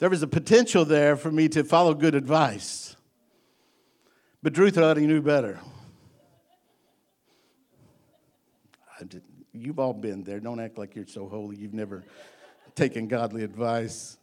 There 0.00 0.08
was 0.08 0.22
a 0.22 0.26
potential 0.26 0.86
there 0.86 1.14
for 1.14 1.30
me 1.30 1.48
to 1.50 1.62
follow 1.62 1.92
good 1.92 2.14
advice. 2.14 2.96
But 4.42 4.54
Drew 4.54 4.70
thought 4.70 4.96
he 4.96 5.06
knew 5.06 5.20
better. 5.20 5.60
You've 9.52 9.78
all 9.78 9.92
been 9.92 10.24
there. 10.24 10.40
Don't 10.40 10.58
act 10.58 10.78
like 10.78 10.96
you're 10.96 11.06
so 11.06 11.28
holy. 11.28 11.56
You've 11.56 11.74
never 11.74 12.04
taken 12.74 13.08
godly 13.08 13.44
advice. 13.44 14.16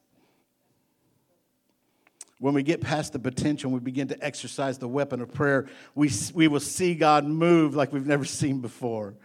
When 2.40 2.56
we 2.56 2.63
get 2.63 2.82
past 2.82 3.13
the 3.13 3.20
potential, 3.20 3.70
and 3.70 3.80
we 3.80 3.84
begin 3.84 4.08
to 4.08 4.24
exercise 4.24 4.80
the 4.80 4.88
weapon 4.88 5.22
of 5.22 5.32
prayer, 5.32 5.68
we, 5.94 6.10
we 6.34 6.48
will 6.48 6.60
see 6.60 6.96
God 6.96 7.24
move 7.26 7.76
like 7.76 7.94
we've 7.94 8.06
never 8.06 8.26
seen 8.26 8.62
before. 8.62 9.16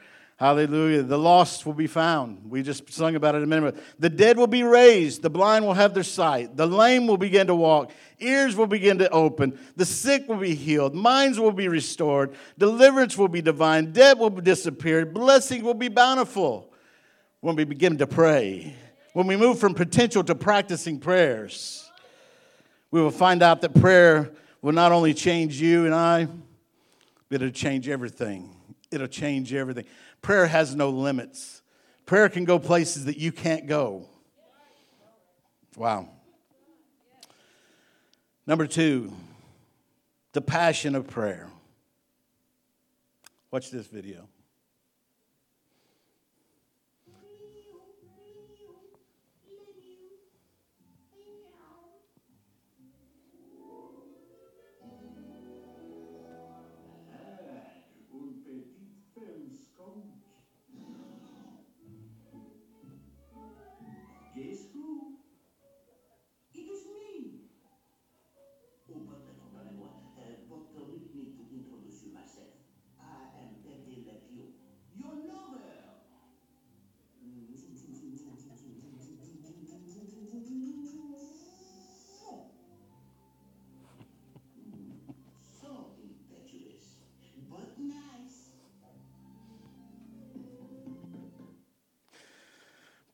Hallelujah. 0.43 1.05
The 1.05 1.21
lost 1.21 1.65
will 1.67 1.73
be 1.73 1.87
found. 1.87 2.51
We 2.51 2.65
just 2.65 2.93
sung 2.93 3.15
about 3.15 3.37
it 3.37 3.45
a 3.45 3.47
minute 3.47 3.77
ago. 3.77 3.81
The 4.01 4.11
dead 4.11 4.37
will 4.37 4.49
be 4.49 4.65
raised. 4.65 5.23
The 5.23 5.31
blind 5.31 5.65
will 5.65 5.75
have 5.75 5.95
their 5.95 6.03
sight. 6.03 6.57
The 6.57 6.67
lame 6.67 7.07
will 7.07 7.17
begin 7.17 7.47
to 7.47 7.55
walk. 7.55 7.93
Ears 8.19 8.57
will 8.57 8.67
begin 8.67 8.99
to 8.99 9.09
open. 9.11 9.57
The 9.77 9.85
sick 9.85 10.29
will 10.29 10.39
be 10.39 10.57
healed. 10.57 10.97
Minds 10.97 11.39
will 11.39 11.53
be 11.53 11.69
restored. 11.69 12.35
Deliverance 12.59 13.17
will 13.17 13.29
be 13.29 13.41
divine. 13.41 13.93
Debt 13.93 14.19
will 14.19 14.31
disappear. 14.31 15.07
Blessing 15.07 15.63
will 15.63 15.75
be 15.75 15.87
bountiful 15.87 16.73
when 17.39 17.55
we 17.55 17.63
begin 17.63 17.97
to 17.99 18.09
pray. 18.09 18.75
When 19.13 19.29
we 19.29 19.37
move 19.37 19.61
from 19.61 19.75
potential 19.75 20.25
to 20.25 20.35
practicing 20.35 20.99
prayers, 20.99 21.89
we 22.91 23.01
will 23.01 23.13
find 23.13 23.45
out 23.45 23.61
that 23.61 23.77
prayer 23.77 24.33
will 24.61 24.73
not 24.73 24.91
only 24.91 25.15
change 25.15 25.61
you 25.61 25.87
and 25.87 25.95
I, 25.95 26.27
but 27.29 27.43
it'll 27.43 27.51
change 27.51 27.89
everything. 27.89 28.57
It'll 28.91 29.07
change 29.07 29.55
everything. 29.55 29.87
Prayer 30.23 30.47
has 30.47 30.75
no 30.75 30.91
limits. 30.91 31.63
Prayer 32.07 32.29
can 32.29 32.45
go 32.45 32.59
places 32.59 33.05
that 33.07 33.19
you 33.19 33.33
can't 33.33 33.67
go. 33.67 34.09
Wow. 35.77 36.09
Number 38.47 38.67
two, 38.67 39.13
the 40.33 40.41
passion 40.41 40.95
of 40.95 41.09
prayer. 41.09 41.49
Watch 43.51 43.71
this 43.71 43.87
video. 43.87 44.29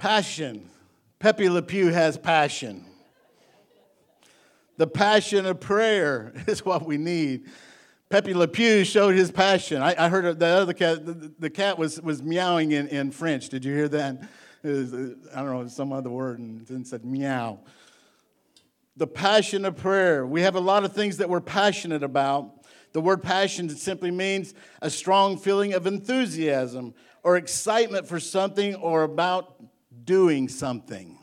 Passion. 0.08 0.70
Pepe 1.18 1.50
Le 1.50 1.60
Pew 1.60 1.88
has 1.88 2.16
passion. 2.16 2.82
The 4.78 4.86
passion 4.86 5.44
of 5.44 5.60
prayer 5.60 6.32
is 6.46 6.64
what 6.64 6.86
we 6.86 6.96
need. 6.96 7.44
Pepe 8.08 8.32
Le 8.32 8.48
Pew 8.48 8.84
showed 8.84 9.14
his 9.14 9.30
passion. 9.30 9.82
I, 9.82 10.06
I 10.06 10.08
heard 10.08 10.38
the 10.38 10.46
other 10.46 10.72
cat, 10.72 11.04
the, 11.04 11.30
the, 11.38 11.50
cat 11.50 11.76
was, 11.76 12.00
was 12.00 12.22
meowing 12.22 12.72
in, 12.72 12.88
in 12.88 13.10
French. 13.10 13.50
Did 13.50 13.66
you 13.66 13.74
hear 13.74 13.86
that? 13.88 14.22
Was, 14.62 14.94
uh, 14.94 15.10
I 15.34 15.42
don't 15.42 15.50
know, 15.50 15.68
some 15.68 15.92
other 15.92 16.08
word, 16.08 16.38
and 16.38 16.66
then 16.66 16.86
said 16.86 17.04
meow. 17.04 17.58
The 18.96 19.06
passion 19.06 19.66
of 19.66 19.76
prayer. 19.76 20.26
We 20.26 20.40
have 20.40 20.54
a 20.54 20.60
lot 20.60 20.84
of 20.84 20.94
things 20.94 21.18
that 21.18 21.28
we're 21.28 21.42
passionate 21.42 22.02
about. 22.02 22.64
The 22.94 23.02
word 23.02 23.22
passion 23.22 23.68
simply 23.68 24.10
means 24.10 24.54
a 24.80 24.88
strong 24.88 25.36
feeling 25.36 25.74
of 25.74 25.86
enthusiasm 25.86 26.94
or 27.22 27.36
excitement 27.36 28.08
for 28.08 28.18
something 28.18 28.74
or 28.76 29.02
about 29.02 29.57
doing 30.08 30.48
something. 30.48 31.18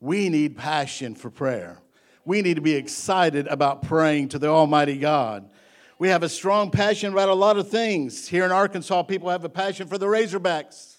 We 0.00 0.30
need 0.30 0.56
passion 0.56 1.14
for 1.14 1.28
prayer. 1.28 1.82
We 2.24 2.40
need 2.40 2.54
to 2.54 2.62
be 2.62 2.74
excited 2.74 3.46
about 3.46 3.82
praying 3.82 4.30
to 4.30 4.38
the 4.38 4.48
Almighty 4.48 4.96
God. 4.96 5.50
We 5.98 6.08
have 6.08 6.22
a 6.22 6.28
strong 6.30 6.70
passion 6.70 7.12
about 7.12 7.28
a 7.28 7.34
lot 7.34 7.58
of 7.58 7.68
things. 7.68 8.26
Here 8.26 8.46
in 8.46 8.52
Arkansas, 8.52 9.02
people 9.02 9.28
have 9.28 9.44
a 9.44 9.50
passion 9.50 9.86
for 9.86 9.98
the 9.98 10.06
Razorbacks. 10.06 10.96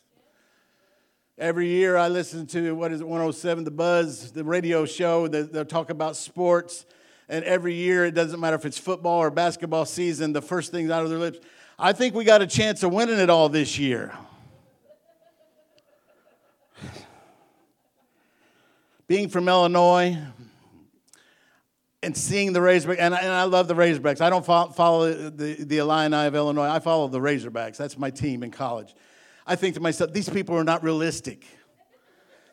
Every 1.39 1.67
year 1.69 1.97
I 1.97 2.07
listen 2.07 2.45
to, 2.47 2.75
what 2.75 2.91
is 2.91 3.01
it, 3.01 3.07
107, 3.07 3.63
The 3.63 3.71
Buzz, 3.71 4.31
the 4.31 4.43
radio 4.43 4.85
show. 4.85 5.27
They, 5.27 5.41
they'll 5.41 5.65
talk 5.65 5.89
about 5.89 6.15
sports. 6.15 6.85
And 7.27 7.43
every 7.45 7.73
year, 7.73 8.05
it 8.05 8.13
doesn't 8.13 8.39
matter 8.39 8.57
if 8.57 8.63
it's 8.63 8.77
football 8.77 9.23
or 9.23 9.31
basketball 9.31 9.85
season, 9.85 10.33
the 10.33 10.41
first 10.43 10.71
things 10.71 10.91
out 10.91 11.03
of 11.03 11.09
their 11.09 11.17
lips, 11.17 11.39
I 11.79 11.93
think 11.93 12.13
we 12.13 12.25
got 12.25 12.43
a 12.43 12.47
chance 12.47 12.83
of 12.83 12.93
winning 12.93 13.17
it 13.17 13.31
all 13.31 13.49
this 13.49 13.79
year. 13.79 14.15
Being 19.07 19.29
from 19.29 19.47
Illinois 19.47 20.17
and 22.01 22.15
seeing 22.15 22.53
the 22.53 22.59
Razorbacks, 22.59 22.97
and, 22.99 23.13
and 23.13 23.31
I 23.31 23.43
love 23.43 23.67
the 23.67 23.73
Razorbacks. 23.73 24.21
I 24.21 24.29
don't 24.29 24.45
follow, 24.45 24.71
follow 24.71 25.29
the, 25.29 25.55
the 25.63 25.77
Illini 25.79 26.15
of 26.27 26.35
Illinois, 26.35 26.67
I 26.67 26.79
follow 26.79 27.07
the 27.07 27.19
Razorbacks. 27.19 27.77
That's 27.77 27.97
my 27.97 28.09
team 28.09 28.43
in 28.43 28.51
college. 28.51 28.93
I 29.47 29.55
think 29.55 29.75
to 29.75 29.81
myself, 29.81 30.13
these 30.13 30.29
people 30.29 30.55
are 30.55 30.63
not 30.63 30.83
realistic. 30.83 31.45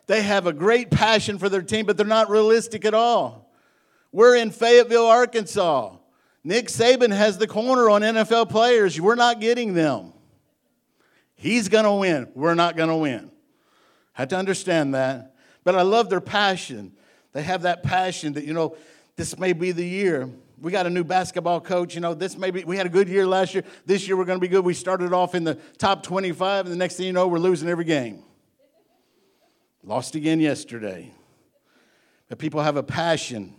They 0.07 0.23
have 0.23 0.47
a 0.47 0.53
great 0.53 0.91
passion 0.91 1.39
for 1.39 1.49
their 1.49 1.63
team, 1.63 1.87
but 1.87 1.97
they're 1.97 2.07
not 2.07 2.29
realistic 2.29 2.85
at 2.85 2.95
all. 2.95 3.51
We're 4.11 4.37
in 4.37 4.51
Fayetteville, 4.51 5.07
Arkansas. 5.07 5.97
Nick 6.45 6.67
Saban 6.67 7.15
has 7.15 7.39
the 7.39 7.47
corner 7.47 7.89
on 7.89 8.03
NFL 8.03 8.51
players. 8.51 9.01
We're 9.01 9.15
not 9.15 9.41
getting 9.41 9.75
them. 9.75 10.13
He's 11.35 11.69
going 11.69 11.85
to 11.85 11.93
win. 11.93 12.31
We're 12.35 12.55
not 12.55 12.77
going 12.77 12.89
to 12.89 12.97
win. 12.97 13.31
Had 14.13 14.31
to 14.31 14.37
understand 14.37 14.95
that. 14.95 15.32
But 15.65 15.77
I 15.77 15.83
love 15.83 16.11
their 16.11 16.21
passion. 16.21 16.93
They 17.33 17.43
have 17.43 17.63
that 17.63 17.83
passion 17.83 18.35
that, 18.35 18.45
you 18.45 18.53
know, 18.53 18.77
this 19.17 19.39
may 19.39 19.53
be 19.53 19.73
the 19.73 19.85
year. 19.85 20.29
We 20.61 20.71
got 20.71 20.87
a 20.87 20.91
new 20.91 21.05
basketball 21.05 21.61
coach. 21.61 21.95
You 21.95 22.01
know, 22.01 22.15
this 22.15 22.37
may 22.37 22.51
be, 22.51 22.65
we 22.65 22.77
had 22.77 22.87
a 22.87 22.91
good 22.91 23.09
year 23.09 23.27
last 23.27 23.55
year. 23.55 23.65
This 23.85 24.07
year 24.07 24.17
we're 24.17 24.25
going 24.25 24.39
to 24.39 24.41
be 24.41 24.49
good. 24.49 24.65
We 24.65 24.75
started 24.75 25.13
off 25.13 25.35
in 25.35 25.45
the 25.45 25.55
top 25.79 26.03
25, 26.03 26.67
and 26.67 26.73
the 26.73 26.77
next 26.79 26.97
thing 26.97 27.07
you 27.07 27.13
know, 27.13 27.27
we're 27.27 27.39
losing 27.39 27.69
every 27.69 27.85
game. 27.85 28.23
Lost 29.85 30.15
again 30.15 30.41
yesterday. 30.41 31.13
But 32.29 32.39
people 32.39 32.63
have 32.63 32.77
a 32.77 32.83
passion, 32.83 33.55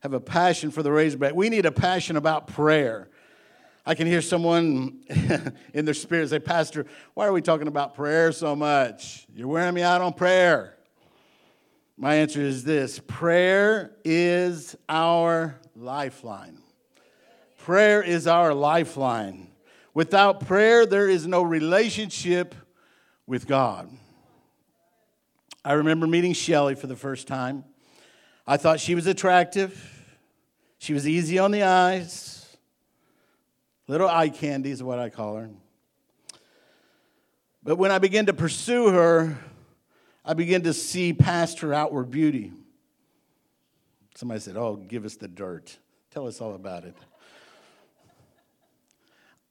have 0.00 0.14
a 0.14 0.20
passion 0.20 0.70
for 0.70 0.82
the 0.82 0.90
Razorback. 0.90 1.34
We 1.34 1.50
need 1.50 1.66
a 1.66 1.72
passion 1.72 2.16
about 2.16 2.46
prayer. 2.46 3.08
I 3.84 3.94
can 3.94 4.06
hear 4.06 4.22
someone 4.22 5.00
in 5.74 5.84
their 5.84 5.94
spirit 5.94 6.28
say, 6.30 6.38
Pastor, 6.38 6.86
why 7.14 7.26
are 7.26 7.32
we 7.32 7.42
talking 7.42 7.68
about 7.68 7.94
prayer 7.94 8.32
so 8.32 8.56
much? 8.56 9.26
You're 9.34 9.48
wearing 9.48 9.74
me 9.74 9.82
out 9.82 10.00
on 10.00 10.14
prayer. 10.14 10.77
My 12.00 12.14
answer 12.14 12.40
is 12.40 12.62
this 12.62 13.00
prayer 13.00 13.90
is 14.04 14.76
our 14.88 15.58
lifeline. 15.74 16.58
Prayer 17.58 18.00
is 18.00 18.28
our 18.28 18.54
lifeline. 18.54 19.48
Without 19.94 20.46
prayer, 20.46 20.86
there 20.86 21.08
is 21.08 21.26
no 21.26 21.42
relationship 21.42 22.54
with 23.26 23.48
God. 23.48 23.90
I 25.64 25.72
remember 25.72 26.06
meeting 26.06 26.34
Shelly 26.34 26.76
for 26.76 26.86
the 26.86 26.94
first 26.94 27.26
time. 27.26 27.64
I 28.46 28.58
thought 28.58 28.78
she 28.78 28.94
was 28.94 29.08
attractive. 29.08 30.06
She 30.78 30.94
was 30.94 31.06
easy 31.08 31.40
on 31.40 31.50
the 31.50 31.64
eyes. 31.64 32.56
Little 33.88 34.08
eye 34.08 34.28
candy 34.28 34.70
is 34.70 34.84
what 34.84 35.00
I 35.00 35.10
call 35.10 35.34
her. 35.34 35.50
But 37.64 37.74
when 37.74 37.90
I 37.90 37.98
began 37.98 38.26
to 38.26 38.32
pursue 38.32 38.90
her, 38.90 39.36
I 40.28 40.34
began 40.34 40.60
to 40.64 40.74
see 40.74 41.14
past 41.14 41.60
her 41.60 41.72
outward 41.72 42.10
beauty. 42.10 42.52
Somebody 44.14 44.40
said, 44.40 44.58
Oh, 44.58 44.76
give 44.76 45.06
us 45.06 45.16
the 45.16 45.26
dirt. 45.26 45.78
Tell 46.10 46.26
us 46.26 46.42
all 46.42 46.54
about 46.54 46.84
it. 46.84 46.94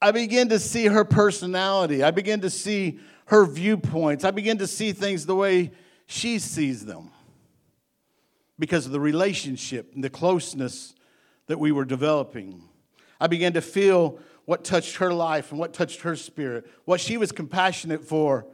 I 0.00 0.12
began 0.12 0.50
to 0.50 0.60
see 0.60 0.86
her 0.86 1.04
personality. 1.04 2.04
I 2.04 2.12
began 2.12 2.42
to 2.42 2.50
see 2.50 3.00
her 3.26 3.44
viewpoints. 3.44 4.24
I 4.24 4.30
began 4.30 4.58
to 4.58 4.68
see 4.68 4.92
things 4.92 5.26
the 5.26 5.34
way 5.34 5.72
she 6.06 6.38
sees 6.38 6.86
them 6.86 7.10
because 8.56 8.86
of 8.86 8.92
the 8.92 9.00
relationship 9.00 9.92
and 9.96 10.04
the 10.04 10.10
closeness 10.10 10.94
that 11.48 11.58
we 11.58 11.72
were 11.72 11.84
developing. 11.84 12.62
I 13.20 13.26
began 13.26 13.54
to 13.54 13.60
feel 13.60 14.20
what 14.44 14.62
touched 14.62 14.96
her 14.96 15.12
life 15.12 15.50
and 15.50 15.58
what 15.58 15.72
touched 15.72 16.02
her 16.02 16.14
spirit, 16.14 16.70
what 16.84 17.00
she 17.00 17.16
was 17.16 17.32
compassionate 17.32 18.04
for 18.04 18.46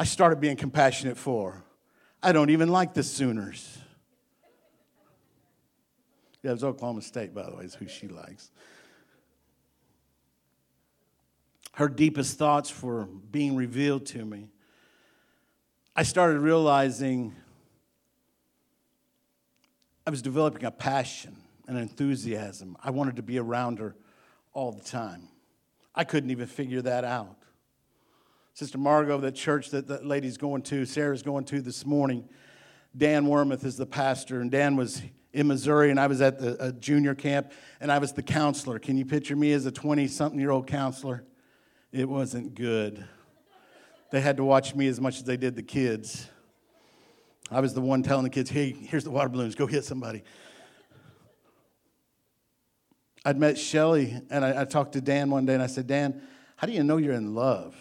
I 0.00 0.04
started 0.04 0.40
being 0.40 0.56
compassionate 0.56 1.18
for. 1.18 1.62
I 2.22 2.32
don't 2.32 2.48
even 2.48 2.70
like 2.70 2.94
the 2.94 3.02
Sooners. 3.02 3.76
Yeah, 6.42 6.52
it 6.52 6.54
was 6.54 6.64
Oklahoma 6.64 7.02
State, 7.02 7.34
by 7.34 7.42
the 7.42 7.54
way, 7.54 7.64
is 7.64 7.74
who 7.74 7.86
she 7.86 8.08
likes. 8.08 8.50
Her 11.74 11.86
deepest 11.86 12.38
thoughts 12.38 12.82
were 12.82 13.04
being 13.30 13.56
revealed 13.56 14.06
to 14.06 14.24
me. 14.24 14.48
I 15.94 16.04
started 16.04 16.38
realizing 16.38 17.36
I 20.06 20.10
was 20.10 20.22
developing 20.22 20.64
a 20.64 20.70
passion, 20.70 21.36
an 21.66 21.76
enthusiasm. 21.76 22.74
I 22.82 22.88
wanted 22.88 23.16
to 23.16 23.22
be 23.22 23.38
around 23.38 23.80
her 23.80 23.94
all 24.54 24.72
the 24.72 24.82
time. 24.82 25.28
I 25.94 26.04
couldn't 26.04 26.30
even 26.30 26.46
figure 26.46 26.80
that 26.80 27.04
out. 27.04 27.36
Sister 28.60 28.76
Margot, 28.76 29.16
that 29.16 29.34
church 29.34 29.70
that 29.70 29.88
that 29.88 30.04
lady's 30.04 30.36
going 30.36 30.60
to, 30.60 30.84
Sarah's 30.84 31.22
going 31.22 31.44
to 31.44 31.62
this 31.62 31.86
morning. 31.86 32.28
Dan 32.94 33.24
Wormuth 33.24 33.64
is 33.64 33.78
the 33.78 33.86
pastor, 33.86 34.42
and 34.42 34.50
Dan 34.50 34.76
was 34.76 35.00
in 35.32 35.46
Missouri, 35.46 35.90
and 35.90 35.98
I 35.98 36.06
was 36.08 36.20
at 36.20 36.38
the 36.38 36.70
junior 36.78 37.14
camp, 37.14 37.52
and 37.80 37.90
I 37.90 37.96
was 37.96 38.12
the 38.12 38.22
counselor. 38.22 38.78
Can 38.78 38.98
you 38.98 39.06
picture 39.06 39.34
me 39.34 39.52
as 39.52 39.64
a 39.64 39.72
20 39.72 40.06
something 40.08 40.38
year 40.38 40.50
old 40.50 40.66
counselor? 40.66 41.24
It 41.90 42.06
wasn't 42.06 42.54
good. 42.54 43.02
They 44.10 44.20
had 44.20 44.36
to 44.36 44.44
watch 44.44 44.74
me 44.74 44.88
as 44.88 45.00
much 45.00 45.16
as 45.16 45.24
they 45.24 45.38
did 45.38 45.56
the 45.56 45.62
kids. 45.62 46.28
I 47.50 47.60
was 47.60 47.72
the 47.72 47.80
one 47.80 48.02
telling 48.02 48.24
the 48.24 48.30
kids, 48.30 48.50
hey, 48.50 48.72
here's 48.72 49.04
the 49.04 49.10
water 49.10 49.30
balloons, 49.30 49.54
go 49.54 49.66
hit 49.66 49.86
somebody. 49.86 50.22
I'd 53.24 53.38
met 53.38 53.56
Shelly, 53.56 54.20
and 54.28 54.44
I, 54.44 54.60
I 54.60 54.64
talked 54.66 54.92
to 54.92 55.00
Dan 55.00 55.30
one 55.30 55.46
day, 55.46 55.54
and 55.54 55.62
I 55.62 55.66
said, 55.66 55.86
Dan, 55.86 56.20
how 56.56 56.66
do 56.66 56.74
you 56.74 56.84
know 56.84 56.98
you're 56.98 57.14
in 57.14 57.34
love? 57.34 57.74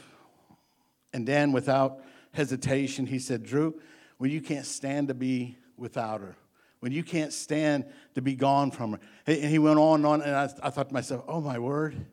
And 1.13 1.25
Dan, 1.25 1.51
without 1.51 2.01
hesitation, 2.33 3.05
he 3.05 3.19
said, 3.19 3.43
Drew, 3.43 3.79
when 4.17 4.31
you 4.31 4.41
can't 4.41 4.65
stand 4.65 5.07
to 5.07 5.13
be 5.13 5.57
without 5.77 6.21
her, 6.21 6.35
when 6.79 6.91
you 6.91 7.03
can't 7.03 7.33
stand 7.33 7.85
to 8.15 8.21
be 8.21 8.35
gone 8.35 8.71
from 8.71 8.93
her. 8.93 8.99
And 9.27 9.45
he 9.45 9.59
went 9.59 9.79
on 9.79 9.95
and 9.95 10.05
on, 10.05 10.21
and 10.21 10.35
I, 10.35 10.49
I 10.63 10.69
thought 10.69 10.89
to 10.89 10.93
myself, 10.93 11.23
oh 11.27 11.41
my 11.41 11.59
word, 11.59 12.05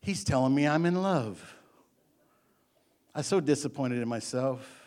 he's 0.00 0.24
telling 0.24 0.54
me 0.54 0.66
I'm 0.66 0.86
in 0.86 1.02
love. 1.02 1.56
I 3.14 3.20
was 3.20 3.26
so 3.26 3.40
disappointed 3.40 4.00
in 4.00 4.08
myself. 4.08 4.82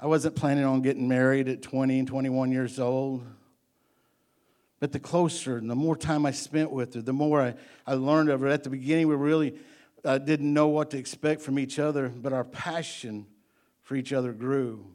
I 0.00 0.06
wasn't 0.06 0.34
planning 0.34 0.64
on 0.64 0.82
getting 0.82 1.08
married 1.08 1.48
at 1.48 1.62
20 1.62 2.00
and 2.00 2.08
21 2.08 2.50
years 2.50 2.80
old. 2.80 3.24
But 4.80 4.90
the 4.90 4.98
closer 4.98 5.58
and 5.58 5.70
the 5.70 5.76
more 5.76 5.96
time 5.96 6.26
I 6.26 6.32
spent 6.32 6.72
with 6.72 6.94
her, 6.94 7.02
the 7.02 7.12
more 7.12 7.40
I, 7.40 7.54
I 7.86 7.94
learned 7.94 8.30
of 8.30 8.40
her. 8.40 8.48
At 8.48 8.64
the 8.64 8.70
beginning, 8.70 9.06
we 9.06 9.14
were 9.14 9.24
really 9.24 9.54
uh, 10.04 10.18
didn't 10.18 10.52
know 10.52 10.68
what 10.68 10.90
to 10.90 10.98
expect 10.98 11.42
from 11.42 11.58
each 11.58 11.78
other, 11.78 12.08
but 12.08 12.32
our 12.32 12.44
passion 12.44 13.26
for 13.82 13.96
each 13.96 14.12
other 14.12 14.32
grew. 14.32 14.94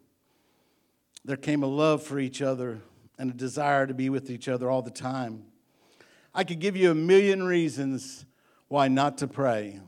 There 1.25 1.37
came 1.37 1.63
a 1.63 1.67
love 1.67 2.03
for 2.03 2.19
each 2.19 2.41
other 2.41 2.81
and 3.17 3.31
a 3.31 3.33
desire 3.33 3.87
to 3.87 3.93
be 3.93 4.09
with 4.09 4.29
each 4.29 4.47
other 4.47 4.69
all 4.69 4.81
the 4.81 4.91
time. 4.91 5.43
I 6.33 6.43
could 6.43 6.59
give 6.59 6.75
you 6.75 6.91
a 6.91 6.95
million 6.95 7.43
reasons 7.43 8.25
why 8.67 8.87
not 8.87 9.17
to 9.19 9.27
pray. 9.27 9.79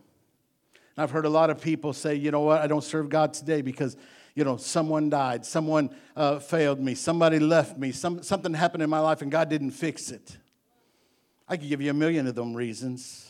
I've 0.98 1.12
heard 1.12 1.26
a 1.26 1.30
lot 1.30 1.50
of 1.50 1.62
people 1.62 1.94
say, 1.94 2.16
you 2.16 2.32
know 2.32 2.42
what, 2.42 2.62
I 2.62 2.68
don't 2.68 2.84
serve 2.84 3.08
God 3.08 3.34
today 3.34 3.62
because 3.62 3.96
you 4.36 4.44
know, 4.44 4.58
someone 4.58 5.10
died, 5.10 5.46
someone 5.46 5.90
uh, 6.16 6.40
failed 6.40 6.80
me, 6.80 6.96
somebody 6.96 7.40
left 7.40 7.78
me, 7.78 7.92
some, 7.92 8.24
something 8.24 8.54
happened 8.54 8.84
in 8.84 8.90
my 8.90 9.00
life 9.00 9.22
and 9.22 9.32
God 9.32 9.50
didn't 9.50 9.72
fix 9.72 10.12
it. 10.12 10.38
I 11.48 11.58
could 11.58 11.68
give 11.68 11.82
you 11.82 11.90
a 11.90 11.94
million 11.94 12.28
of 12.28 12.36
them 12.36 12.54
reasons. 12.54 13.29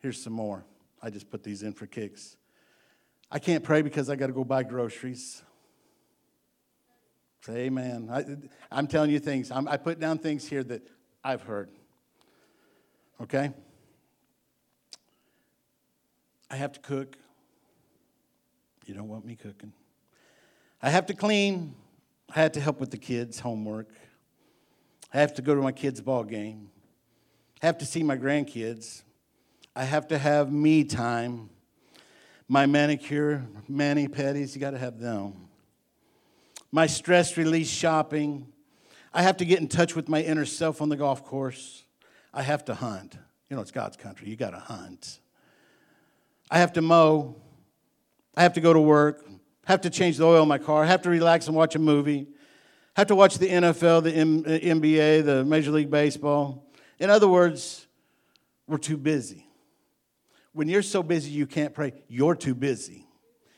Here's 0.00 0.22
some 0.22 0.32
more. 0.32 0.64
I 1.02 1.10
just 1.10 1.30
put 1.30 1.42
these 1.42 1.62
in 1.62 1.72
for 1.72 1.86
kicks. 1.86 2.36
I 3.30 3.38
can't 3.38 3.62
pray 3.62 3.82
because 3.82 4.10
I 4.10 4.16
got 4.16 4.26
to 4.26 4.32
go 4.32 4.44
buy 4.44 4.62
groceries. 4.62 5.42
Say 7.42 7.66
amen. 7.66 8.08
I, 8.70 8.78
am 8.78 8.86
telling 8.86 9.10
you 9.10 9.18
things. 9.18 9.50
I'm, 9.50 9.68
I 9.68 9.76
put 9.76 9.98
down 10.00 10.18
things 10.18 10.46
here 10.46 10.62
that 10.64 10.82
I've 11.24 11.42
heard. 11.42 11.70
Okay? 13.22 13.52
I 16.50 16.56
have 16.56 16.72
to 16.72 16.80
cook. 16.80 17.16
You 18.84 18.94
don't 18.94 19.08
want 19.08 19.24
me 19.24 19.36
cooking. 19.36 19.72
I 20.82 20.90
have 20.90 21.06
to 21.06 21.14
clean. 21.14 21.74
I 22.34 22.40
have 22.40 22.52
to 22.52 22.60
help 22.60 22.80
with 22.80 22.90
the 22.90 22.98
kids' 22.98 23.38
homework. 23.38 23.88
I 25.12 25.18
have 25.20 25.34
to 25.34 25.42
go 25.42 25.54
to 25.54 25.60
my 25.60 25.72
kids' 25.72 26.00
ball 26.00 26.24
game. 26.24 26.70
I 27.62 27.66
have 27.66 27.78
to 27.78 27.86
see 27.86 28.02
my 28.02 28.16
grandkids. 28.16 29.02
I 29.80 29.84
have 29.84 30.08
to 30.08 30.18
have 30.18 30.52
me 30.52 30.84
time. 30.84 31.48
My 32.48 32.66
manicure, 32.66 33.46
mani 33.66 34.08
pedis, 34.08 34.54
you 34.54 34.60
got 34.60 34.72
to 34.72 34.78
have 34.78 35.00
them. 35.00 35.48
My 36.70 36.86
stress 36.86 37.38
release 37.38 37.70
shopping. 37.70 38.46
I 39.14 39.22
have 39.22 39.38
to 39.38 39.46
get 39.46 39.58
in 39.58 39.68
touch 39.68 39.96
with 39.96 40.06
my 40.06 40.20
inner 40.20 40.44
self 40.44 40.82
on 40.82 40.90
the 40.90 40.98
golf 40.98 41.24
course. 41.24 41.84
I 42.34 42.42
have 42.42 42.62
to 42.66 42.74
hunt. 42.74 43.16
You 43.48 43.56
know, 43.56 43.62
it's 43.62 43.70
God's 43.70 43.96
country. 43.96 44.28
You 44.28 44.36
got 44.36 44.50
to 44.50 44.58
hunt. 44.58 45.18
I 46.50 46.58
have 46.58 46.74
to 46.74 46.82
mow. 46.82 47.36
I 48.36 48.42
have 48.42 48.52
to 48.52 48.60
go 48.60 48.74
to 48.74 48.80
work, 48.80 49.24
I 49.66 49.72
have 49.72 49.80
to 49.80 49.90
change 49.90 50.18
the 50.18 50.26
oil 50.26 50.42
in 50.42 50.48
my 50.48 50.58
car, 50.58 50.84
I 50.84 50.88
have 50.88 51.00
to 51.02 51.10
relax 51.10 51.46
and 51.46 51.56
watch 51.56 51.74
a 51.74 51.78
movie, 51.78 52.26
I 52.98 53.00
have 53.00 53.08
to 53.08 53.14
watch 53.14 53.38
the 53.38 53.48
NFL, 53.48 54.02
the 54.02 54.12
NBA, 54.12 55.20
uh, 55.20 55.22
the 55.22 55.44
Major 55.46 55.70
League 55.70 55.90
Baseball. 55.90 56.70
In 56.98 57.08
other 57.08 57.28
words, 57.28 57.86
we're 58.66 58.76
too 58.76 58.98
busy. 58.98 59.46
When 60.52 60.68
you're 60.68 60.82
so 60.82 61.02
busy 61.02 61.30
you 61.30 61.46
can't 61.46 61.74
pray, 61.74 61.92
you're 62.08 62.34
too 62.34 62.54
busy. 62.54 63.06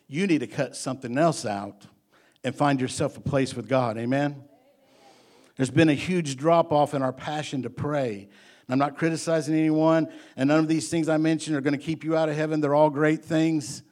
You 0.08 0.26
need 0.26 0.40
to 0.40 0.46
cut 0.46 0.76
something 0.76 1.16
else 1.16 1.46
out 1.46 1.86
and 2.44 2.54
find 2.54 2.80
yourself 2.80 3.16
a 3.16 3.20
place 3.20 3.54
with 3.54 3.68
God. 3.68 3.96
Amen? 3.96 4.44
There's 5.56 5.70
been 5.70 5.88
a 5.88 5.94
huge 5.94 6.36
drop 6.36 6.72
off 6.72 6.94
in 6.94 7.02
our 7.02 7.12
passion 7.12 7.62
to 7.62 7.70
pray. 7.70 8.28
I'm 8.68 8.78
not 8.78 8.96
criticizing 8.96 9.54
anyone, 9.54 10.08
and 10.36 10.48
none 10.48 10.60
of 10.60 10.68
these 10.68 10.88
things 10.88 11.08
I 11.08 11.18
mentioned 11.18 11.56
are 11.56 11.60
going 11.60 11.78
to 11.78 11.84
keep 11.84 12.04
you 12.04 12.16
out 12.16 12.30
of 12.30 12.36
heaven. 12.36 12.60
They're 12.60 12.74
all 12.74 12.90
great 12.90 13.22
things. 13.22 13.82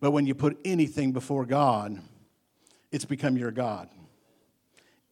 But 0.00 0.10
when 0.10 0.26
you 0.26 0.34
put 0.34 0.58
anything 0.64 1.12
before 1.12 1.46
God, 1.46 1.98
it's 2.92 3.04
become 3.04 3.36
your 3.36 3.50
God. 3.50 3.88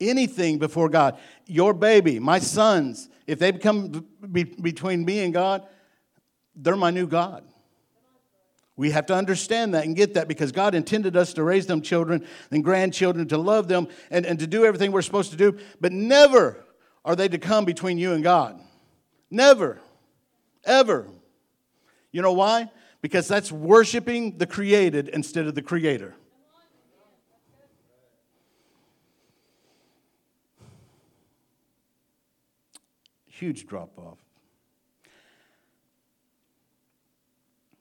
Anything 0.01 0.59
before 0.59 0.91
God. 0.91 1.19
Your 1.47 1.73
baby, 1.73 2.19
my 2.19 2.39
sons, 2.39 3.09
if 3.27 3.39
they 3.39 3.51
become 3.51 4.07
be, 4.31 4.45
between 4.45 5.05
me 5.05 5.21
and 5.21 5.33
God, 5.33 5.67
they're 6.57 6.77
my 6.77 6.91
new 6.91 7.07
God. 7.07 7.45
We 8.77 8.91
have 8.91 9.07
to 9.07 9.15
understand 9.15 9.75
that 9.75 9.85
and 9.85 9.97
get 9.97 10.15
that 10.15 10.29
because 10.29 10.53
God 10.53 10.75
intended 10.75 11.17
us 11.17 11.33
to 11.35 11.43
raise 11.43 11.67
them 11.67 11.81
children 11.81 12.27
and 12.51 12.63
grandchildren, 12.63 13.29
to 13.29 13.39
love 13.39 13.69
them 13.69 13.89
and, 14.11 14.27
and 14.27 14.39
to 14.39 14.47
do 14.47 14.65
everything 14.65 14.93
we're 14.93 15.03
supposed 15.03 15.31
to 15.31 15.37
do, 15.37 15.59
but 15.81 15.93
never 15.93 16.63
are 17.05 17.17
they 17.17 17.29
to 17.29 17.39
come 17.39 17.65
between 17.65 17.97
you 17.97 18.13
and 18.13 18.23
God. 18.23 18.61
Never. 19.31 19.81
Ever. 20.65 21.07
You 22.13 22.23
know 22.23 22.33
why? 22.33 22.71
because 23.07 23.29
that's 23.29 23.53
worshiping 23.53 24.37
the 24.37 24.47
created 24.49 25.07
instead 25.07 25.47
of 25.47 25.55
the 25.55 25.63
creator. 25.63 26.17
Huge 33.27 33.65
drop 33.69 33.97
off. 33.97 34.19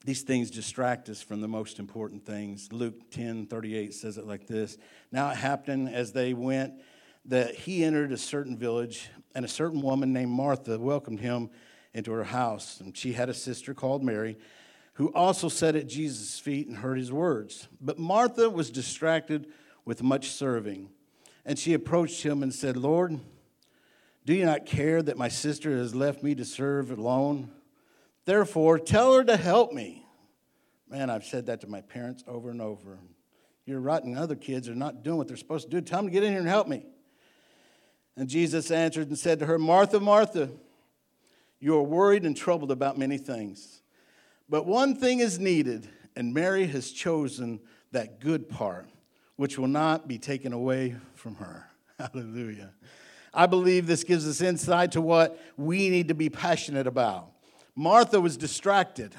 These 0.05 0.21
things 0.21 0.51
distract 0.51 1.09
us 1.09 1.23
from 1.23 1.41
the 1.41 1.47
most 1.47 1.79
important 1.79 2.27
things. 2.27 2.71
Luke 2.71 3.09
10 3.09 3.47
38 3.47 3.91
says 3.91 4.19
it 4.19 4.27
like 4.27 4.45
this 4.45 4.77
Now 5.11 5.31
it 5.31 5.37
happened 5.37 5.89
as 5.89 6.11
they 6.11 6.35
went 6.35 6.75
that 7.25 7.55
he 7.55 7.83
entered 7.83 8.11
a 8.11 8.17
certain 8.17 8.55
village, 8.55 9.09
and 9.33 9.43
a 9.43 9.47
certain 9.47 9.81
woman 9.81 10.13
named 10.13 10.29
Martha 10.29 10.77
welcomed 10.77 11.21
him 11.21 11.49
into 11.91 12.11
her 12.11 12.23
house. 12.23 12.79
And 12.79 12.95
she 12.95 13.13
had 13.13 13.29
a 13.29 13.33
sister 13.33 13.73
called 13.73 14.03
Mary 14.03 14.37
who 14.93 15.11
also 15.13 15.49
sat 15.49 15.75
at 15.75 15.87
Jesus' 15.87 16.39
feet 16.39 16.67
and 16.67 16.77
heard 16.77 16.99
his 16.99 17.11
words. 17.11 17.67
But 17.81 17.97
Martha 17.97 18.47
was 18.47 18.69
distracted 18.69 19.47
with 19.85 20.03
much 20.03 20.29
serving. 20.29 20.89
And 21.43 21.57
she 21.57 21.73
approached 21.73 22.21
him 22.21 22.43
and 22.43 22.53
said, 22.53 22.77
Lord, 22.77 23.19
do 24.23 24.35
you 24.35 24.45
not 24.45 24.67
care 24.67 25.01
that 25.01 25.17
my 25.17 25.29
sister 25.29 25.75
has 25.75 25.95
left 25.95 26.21
me 26.21 26.35
to 26.35 26.45
serve 26.45 26.91
alone? 26.91 27.49
Therefore, 28.25 28.79
tell 28.79 29.13
her 29.13 29.23
to 29.23 29.37
help 29.37 29.71
me. 29.71 30.05
Man, 30.89 31.09
I've 31.09 31.25
said 31.25 31.45
that 31.47 31.61
to 31.61 31.67
my 31.67 31.81
parents 31.81 32.23
over 32.27 32.49
and 32.49 32.61
over. 32.61 32.99
You're 33.65 33.79
right, 33.79 34.03
and 34.03 34.17
other 34.17 34.35
kids 34.35 34.69
are 34.69 34.75
not 34.75 35.03
doing 35.03 35.17
what 35.17 35.27
they're 35.27 35.37
supposed 35.37 35.69
to 35.69 35.71
do. 35.71 35.81
Tell 35.81 35.99
them 35.99 36.07
to 36.07 36.11
get 36.11 36.23
in 36.23 36.31
here 36.31 36.39
and 36.39 36.47
help 36.47 36.67
me. 36.67 36.85
And 38.15 38.29
Jesus 38.29 38.71
answered 38.71 39.07
and 39.07 39.17
said 39.17 39.39
to 39.39 39.45
her, 39.45 39.57
Martha, 39.57 39.99
Martha, 39.99 40.49
you 41.59 41.75
are 41.75 41.83
worried 41.83 42.23
and 42.23 42.37
troubled 42.37 42.71
about 42.71 42.97
many 42.97 43.17
things. 43.17 43.81
But 44.47 44.65
one 44.65 44.95
thing 44.95 45.19
is 45.19 45.39
needed, 45.39 45.89
and 46.15 46.33
Mary 46.33 46.67
has 46.67 46.91
chosen 46.91 47.59
that 47.91 48.19
good 48.19 48.47
part, 48.47 48.87
which 49.35 49.57
will 49.57 49.67
not 49.67 50.07
be 50.07 50.17
taken 50.17 50.53
away 50.53 50.95
from 51.15 51.35
her. 51.35 51.67
Hallelujah. 51.99 52.71
I 53.33 53.47
believe 53.47 53.87
this 53.87 54.03
gives 54.03 54.27
us 54.27 54.41
insight 54.41 54.93
to 54.93 55.01
what 55.01 55.39
we 55.57 55.89
need 55.89 56.07
to 56.09 56.13
be 56.13 56.29
passionate 56.29 56.87
about. 56.87 57.31
Martha 57.75 58.21
was 58.21 58.37
distracted. 58.37 59.13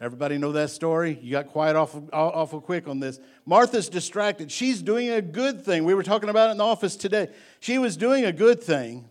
Everybody 0.00 0.38
know 0.38 0.52
that 0.52 0.70
story? 0.70 1.18
You 1.20 1.32
got 1.32 1.48
quiet 1.48 1.74
awful, 1.74 2.08
awful 2.12 2.60
quick 2.60 2.86
on 2.86 3.00
this. 3.00 3.18
Martha's 3.44 3.88
distracted. 3.88 4.50
She's 4.50 4.80
doing 4.80 5.10
a 5.10 5.20
good 5.20 5.64
thing. 5.64 5.84
We 5.84 5.94
were 5.94 6.04
talking 6.04 6.28
about 6.28 6.48
it 6.48 6.52
in 6.52 6.58
the 6.58 6.64
office 6.64 6.94
today. 6.94 7.28
She 7.58 7.78
was 7.78 7.96
doing 7.96 8.24
a 8.24 8.32
good 8.32 8.62
thing. 8.62 9.10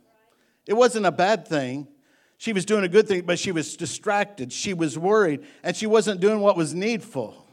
It 0.66 0.74
wasn't 0.74 1.06
a 1.06 1.12
bad 1.12 1.48
thing. 1.48 1.88
She 2.38 2.54
was 2.54 2.66
doing 2.66 2.86
a 2.86 2.88
good 2.88 3.08
thing, 3.08 3.24
but 3.24 3.38
she 3.38 3.52
was 3.52 3.76
distracted. 3.76 4.54
She 4.54 4.74
was 4.74 4.98
worried, 4.98 5.44
and 5.64 5.76
she 5.76 5.88
wasn't 5.88 6.22
doing 6.22 6.40
what 6.40 6.56
was 6.56 6.74
needful. 6.74 7.46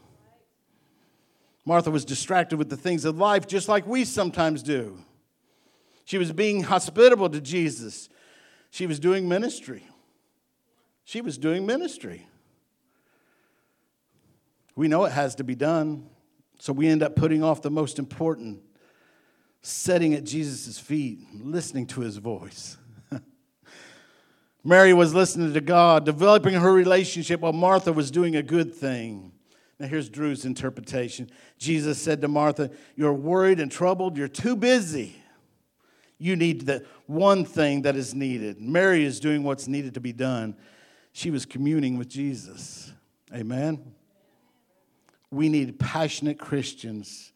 Martha 1.65 1.89
was 1.91 2.05
distracted 2.05 2.57
with 2.57 2.69
the 2.69 2.77
things 2.77 3.03
of 3.03 3.17
life, 3.17 3.47
just 3.47 3.67
like 3.67 3.85
we 3.87 4.05
sometimes 4.05 4.61
do. 4.61 4.99
She 6.05 6.19
was 6.19 6.31
being 6.31 6.63
hospitable 6.63 7.29
to 7.31 7.41
Jesus. 7.41 8.09
She 8.69 8.85
was 8.85 8.99
doing 8.99 9.27
ministry. 9.27 9.83
She 11.05 11.21
was 11.21 11.37
doing 11.37 11.67
ministry. 11.67 12.27
We 14.75 14.87
know 14.87 15.05
it 15.05 15.11
has 15.11 15.35
to 15.35 15.43
be 15.43 15.55
done, 15.55 16.09
so 16.59 16.73
we 16.73 16.87
end 16.87 17.03
up 17.03 17.15
putting 17.15 17.43
off 17.43 17.61
the 17.61 17.69
most 17.69 17.99
important, 17.99 18.59
sitting 19.61 20.15
at 20.15 20.23
Jesus' 20.23 20.79
feet, 20.79 21.19
listening 21.33 21.85
to 21.87 22.01
his 22.01 22.17
voice. 22.17 22.77
Mary 24.63 24.93
was 24.93 25.13
listening 25.13 25.53
to 25.53 25.61
God, 25.61 26.05
developing 26.05 26.55
her 26.55 26.73
relationship 26.73 27.39
while 27.39 27.53
Martha 27.53 27.93
was 27.93 28.09
doing 28.09 28.35
a 28.35 28.43
good 28.43 28.73
thing. 28.73 29.31
Now, 29.79 29.87
here's 29.87 30.09
Drew's 30.09 30.43
interpretation. 30.43 31.29
Jesus 31.59 32.01
said 32.01 32.19
to 32.21 32.27
Martha, 32.27 32.71
You're 32.95 33.13
worried 33.13 33.59
and 33.59 33.71
troubled, 33.71 34.17
you're 34.17 34.27
too 34.27 34.55
busy. 34.55 35.15
You 36.17 36.35
need 36.35 36.65
the 36.65 36.83
one 37.05 37.45
thing 37.45 37.83
that 37.83 37.95
is 37.95 38.15
needed. 38.15 38.59
Mary 38.59 39.05
is 39.05 39.19
doing 39.19 39.43
what's 39.43 39.67
needed 39.67 39.93
to 39.93 39.99
be 39.99 40.13
done. 40.13 40.55
She 41.15 41.31
was 41.31 41.45
communing 41.45 41.97
with 41.97 42.09
Jesus. 42.09 42.91
Amen. 43.33 43.93
We 45.31 45.47
need 45.47 45.79
passionate 45.79 46.37
Christians 46.37 47.31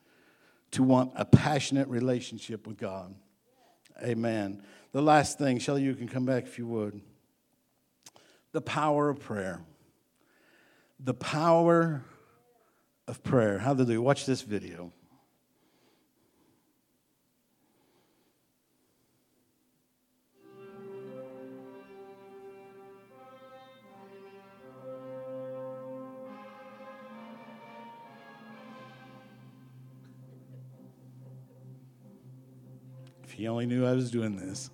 to 0.72 0.84
want 0.84 1.14
a 1.16 1.24
passionate 1.24 1.88
relationship 1.88 2.68
with 2.68 2.76
God. 2.76 3.16
Amen. 4.04 4.62
The 4.92 5.02
last 5.02 5.38
thing, 5.38 5.60
Shelley, 5.60 5.84
you 5.84 5.96
can 5.96 6.10
come 6.10 6.26
back 6.26 6.44
if 6.44 6.58
you 6.58 6.68
would 6.68 7.00
the 8.52 8.60
power 8.60 9.08
of 9.08 9.22
prayer. 9.22 9.62
The 11.00 11.14
power 11.14 12.04
of 13.08 13.24
prayer. 13.24 13.60
Hallelujah. 13.60 14.02
Watch 14.02 14.26
this 14.26 14.42
video. 14.42 14.92
He 33.40 33.48
only 33.48 33.66
knew 33.66 33.86
I 33.86 33.94
was 33.94 34.12
doing 34.12 34.36
this. 34.36 34.70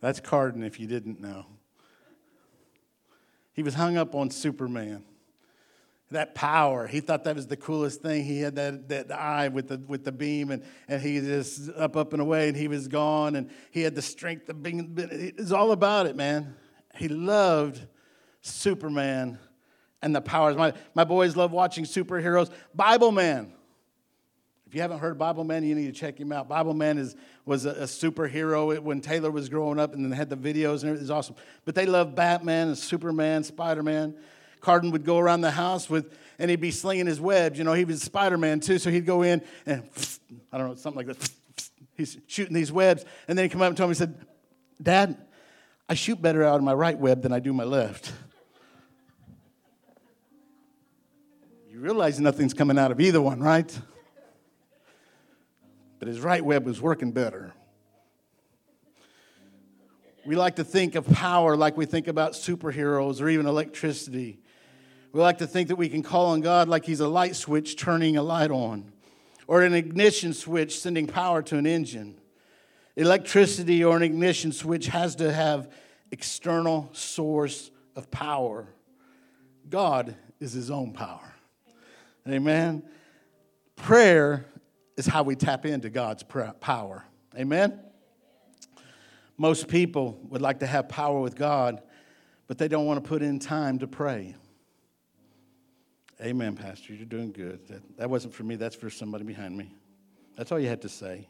That's 0.00 0.20
Carden, 0.20 0.62
if 0.62 0.78
you 0.78 0.86
didn't 0.86 1.20
know. 1.20 1.46
He 3.52 3.64
was 3.64 3.74
hung 3.74 3.96
up 3.96 4.14
on 4.14 4.30
Superman. 4.30 5.02
That 6.12 6.36
power. 6.36 6.86
He 6.86 7.00
thought 7.00 7.24
that 7.24 7.34
was 7.34 7.48
the 7.48 7.56
coolest 7.56 8.00
thing. 8.00 8.24
He 8.24 8.38
had 8.38 8.54
that, 8.54 8.88
that 8.90 9.10
eye 9.10 9.48
with 9.48 9.66
the, 9.66 9.78
with 9.78 10.04
the 10.04 10.12
beam, 10.12 10.52
and, 10.52 10.62
and 10.86 11.02
he 11.02 11.18
just 11.18 11.68
up, 11.70 11.96
up, 11.96 12.12
and 12.12 12.22
away, 12.22 12.46
and 12.46 12.56
he 12.56 12.68
was 12.68 12.86
gone, 12.86 13.34
and 13.34 13.50
he 13.72 13.80
had 13.80 13.96
the 13.96 14.02
strength 14.02 14.48
of 14.48 14.62
being. 14.62 14.94
It's 14.96 15.50
all 15.50 15.72
about 15.72 16.06
it, 16.06 16.14
man. 16.14 16.54
He 16.96 17.08
loved 17.08 17.86
Superman 18.40 19.38
and 20.02 20.14
the 20.14 20.20
powers. 20.20 20.56
My, 20.56 20.72
my 20.94 21.04
boys 21.04 21.36
love 21.36 21.52
watching 21.52 21.84
superheroes. 21.84 22.50
Bibleman. 22.76 23.50
If 24.66 24.74
you 24.74 24.80
haven't 24.80 24.98
heard 24.98 25.16
Bibleman, 25.16 25.64
you 25.64 25.74
need 25.74 25.86
to 25.86 25.92
check 25.92 26.18
him 26.18 26.32
out. 26.32 26.48
Bibleman 26.48 26.98
is, 26.98 27.14
was 27.44 27.66
a, 27.66 27.70
a 27.70 27.84
superhero 27.84 28.78
when 28.80 29.00
Taylor 29.00 29.30
was 29.30 29.48
growing 29.48 29.78
up 29.78 29.94
and 29.94 30.04
then 30.04 30.10
had 30.10 30.28
the 30.28 30.36
videos 30.36 30.82
and 30.82 30.90
everything. 30.90 31.10
awesome. 31.10 31.36
But 31.64 31.76
they 31.76 31.86
love 31.86 32.14
Batman 32.14 32.68
and 32.68 32.78
Superman, 32.78 33.44
Spider 33.44 33.82
Man. 33.82 34.16
Carden 34.60 34.90
would 34.90 35.04
go 35.04 35.18
around 35.18 35.42
the 35.42 35.52
house 35.52 35.88
with, 35.88 36.12
and 36.40 36.50
he'd 36.50 36.60
be 36.60 36.72
slinging 36.72 37.06
his 37.06 37.20
webs. 37.20 37.58
You 37.58 37.64
know, 37.64 37.74
he 37.74 37.84
was 37.84 38.02
Spider 38.02 38.36
Man 38.36 38.58
too, 38.58 38.78
so 38.78 38.90
he'd 38.90 39.06
go 39.06 39.22
in 39.22 39.42
and, 39.66 39.88
I 40.52 40.58
don't 40.58 40.68
know, 40.68 40.74
something 40.74 41.06
like 41.06 41.16
this. 41.16 41.30
He's 41.96 42.18
shooting 42.26 42.54
these 42.54 42.72
webs. 42.72 43.04
And 43.28 43.38
then 43.38 43.44
he 43.44 43.48
come 43.48 43.62
up 43.62 43.68
and 43.68 43.76
told 43.76 43.90
me, 43.90 43.94
he 43.94 43.98
said, 43.98 44.14
Dad, 44.82 45.16
I 45.88 45.94
shoot 45.94 46.20
better 46.20 46.42
out 46.42 46.56
of 46.56 46.62
my 46.62 46.74
right 46.74 46.98
web 46.98 47.22
than 47.22 47.32
I 47.32 47.38
do 47.38 47.52
my 47.52 47.64
left. 47.64 48.12
You 51.70 51.80
realize 51.80 52.18
nothing's 52.18 52.54
coming 52.54 52.78
out 52.78 52.90
of 52.90 53.00
either 53.00 53.20
one, 53.20 53.40
right? 53.40 53.72
but 55.98 56.08
his 56.08 56.20
right 56.20 56.44
web 56.44 56.64
was 56.64 56.80
working 56.80 57.12
better. 57.12 57.52
We 60.24 60.36
like 60.36 60.56
to 60.56 60.64
think 60.64 60.94
of 60.94 61.06
power 61.08 61.56
like 61.56 61.76
we 61.76 61.86
think 61.86 62.08
about 62.08 62.32
superheroes 62.32 63.20
or 63.20 63.28
even 63.28 63.46
electricity. 63.46 64.40
We 65.12 65.20
like 65.20 65.38
to 65.38 65.46
think 65.46 65.68
that 65.68 65.76
we 65.76 65.88
can 65.88 66.02
call 66.02 66.26
on 66.26 66.40
God 66.40 66.68
like 66.68 66.84
He's 66.84 67.00
a 67.00 67.08
light 67.08 67.36
switch 67.36 67.76
turning 67.76 68.16
a 68.16 68.22
light 68.22 68.50
on, 68.50 68.92
or 69.46 69.62
an 69.62 69.72
ignition 69.72 70.32
switch 70.32 70.80
sending 70.80 71.06
power 71.06 71.42
to 71.42 71.56
an 71.56 71.66
engine. 71.66 72.16
Electricity 72.96 73.84
or 73.84 73.96
an 73.96 74.02
ignition 74.02 74.52
switch 74.52 74.86
has 74.86 75.16
to 75.16 75.32
have 75.32 75.70
external 76.10 76.88
source 76.92 77.70
of 77.94 78.10
power. 78.10 78.66
God 79.68 80.16
is 80.40 80.52
His 80.52 80.70
own 80.70 80.92
power. 80.92 81.34
Amen. 82.28 82.82
Prayer 83.76 84.46
is 84.96 85.06
how 85.06 85.22
we 85.22 85.36
tap 85.36 85.66
into 85.66 85.90
God's 85.90 86.22
power. 86.22 87.04
Amen? 87.36 87.78
Most 89.36 89.68
people 89.68 90.18
would 90.30 90.40
like 90.40 90.60
to 90.60 90.66
have 90.66 90.88
power 90.88 91.20
with 91.20 91.36
God, 91.36 91.82
but 92.46 92.56
they 92.56 92.68
don't 92.68 92.86
want 92.86 93.02
to 93.02 93.06
put 93.06 93.22
in 93.22 93.38
time 93.38 93.78
to 93.80 93.86
pray. 93.86 94.34
Amen, 96.22 96.56
Pastor. 96.56 96.94
You're 96.94 97.04
doing 97.04 97.32
good. 97.32 97.68
That, 97.68 97.98
that 97.98 98.08
wasn't 98.08 98.32
for 98.32 98.44
me, 98.44 98.56
that's 98.56 98.74
for 98.74 98.88
somebody 98.88 99.24
behind 99.24 99.54
me. 99.54 99.74
That's 100.36 100.50
all 100.50 100.58
you 100.58 100.68
had 100.68 100.80
to 100.82 100.88
say. 100.88 101.28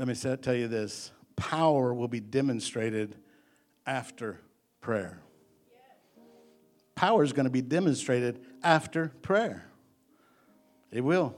Let 0.00 0.08
me 0.08 0.14
tell 0.14 0.54
you 0.54 0.66
this 0.66 1.12
power 1.36 1.92
will 1.92 2.08
be 2.08 2.20
demonstrated 2.20 3.16
after 3.86 4.40
prayer. 4.80 5.20
Power 6.94 7.22
is 7.22 7.34
going 7.34 7.44
to 7.44 7.50
be 7.50 7.60
demonstrated 7.60 8.40
after 8.62 9.08
prayer. 9.20 9.70
It 10.90 11.02
will. 11.02 11.36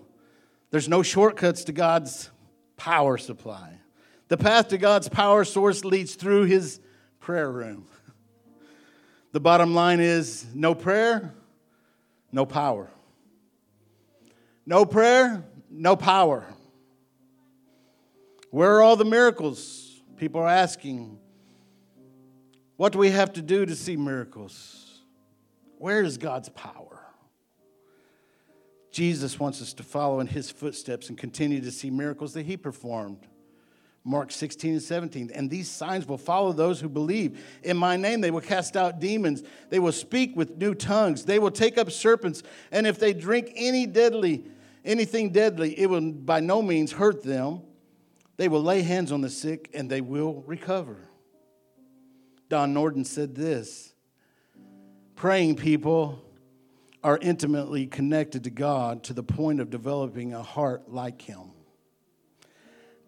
There's 0.70 0.88
no 0.88 1.02
shortcuts 1.02 1.64
to 1.64 1.72
God's 1.72 2.30
power 2.76 3.18
supply. 3.18 3.80
The 4.28 4.36
path 4.36 4.68
to 4.68 4.78
God's 4.78 5.08
power 5.08 5.42
source 5.42 5.84
leads 5.84 6.14
through 6.14 6.44
his 6.44 6.78
prayer 7.18 7.50
room. 7.50 7.88
The 9.32 9.40
bottom 9.40 9.74
line 9.74 9.98
is 9.98 10.46
no 10.54 10.76
prayer, 10.76 11.34
no 12.30 12.46
power. 12.46 12.92
No 14.64 14.84
prayer, 14.84 15.42
no 15.68 15.96
power. 15.96 16.46
Where 18.52 18.76
are 18.76 18.82
all 18.82 18.96
the 18.96 19.06
miracles? 19.06 20.02
People 20.18 20.42
are 20.42 20.48
asking. 20.48 21.18
What 22.76 22.92
do 22.92 22.98
we 22.98 23.10
have 23.10 23.32
to 23.32 23.42
do 23.42 23.64
to 23.64 23.74
see 23.74 23.96
miracles? 23.96 25.00
Where 25.78 26.02
is 26.02 26.18
God's 26.18 26.50
power? 26.50 27.00
Jesus 28.90 29.40
wants 29.40 29.62
us 29.62 29.72
to 29.72 29.82
follow 29.82 30.20
in 30.20 30.26
his 30.26 30.50
footsteps 30.50 31.08
and 31.08 31.16
continue 31.16 31.62
to 31.62 31.70
see 31.70 31.88
miracles 31.88 32.34
that 32.34 32.44
he 32.44 32.58
performed. 32.58 33.26
Mark 34.04 34.30
16 34.30 34.72
and 34.74 34.82
17. 34.82 35.30
And 35.34 35.48
these 35.48 35.70
signs 35.70 36.06
will 36.06 36.18
follow 36.18 36.52
those 36.52 36.78
who 36.78 36.90
believe. 36.90 37.42
In 37.62 37.78
my 37.78 37.96
name, 37.96 38.20
they 38.20 38.30
will 38.30 38.42
cast 38.42 38.76
out 38.76 39.00
demons. 39.00 39.42
They 39.70 39.78
will 39.78 39.92
speak 39.92 40.36
with 40.36 40.58
new 40.58 40.74
tongues. 40.74 41.24
They 41.24 41.38
will 41.38 41.50
take 41.50 41.78
up 41.78 41.90
serpents. 41.90 42.42
And 42.70 42.86
if 42.86 42.98
they 42.98 43.14
drink 43.14 43.50
any 43.56 43.86
deadly, 43.86 44.44
anything 44.84 45.30
deadly, 45.30 45.78
it 45.80 45.88
will 45.88 46.12
by 46.12 46.40
no 46.40 46.60
means 46.60 46.92
hurt 46.92 47.22
them. 47.22 47.62
They 48.36 48.48
will 48.48 48.62
lay 48.62 48.82
hands 48.82 49.12
on 49.12 49.20
the 49.20 49.30
sick 49.30 49.70
and 49.74 49.90
they 49.90 50.00
will 50.00 50.42
recover. 50.46 51.08
Don 52.48 52.74
Norden 52.74 53.04
said 53.04 53.34
this 53.34 53.94
praying 55.14 55.56
people 55.56 56.22
are 57.04 57.18
intimately 57.20 57.86
connected 57.86 58.44
to 58.44 58.50
God 58.50 59.04
to 59.04 59.12
the 59.12 59.22
point 59.22 59.60
of 59.60 59.70
developing 59.70 60.34
a 60.34 60.42
heart 60.42 60.92
like 60.92 61.22
Him. 61.22 61.50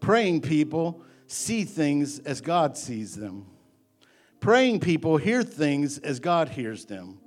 Praying 0.01 0.43
people 0.43 1.03
see 1.27 1.65
things 1.65 2.19
as 2.21 2.41
God 2.41 2.77
sees 2.77 3.15
them. 3.15 3.47
Praying 4.41 4.81
people 4.81 5.17
hear 5.17 5.43
things 5.43 5.99
as 5.99 6.21
God 6.21 6.51
hears 6.51 6.85
them. 6.85 7.19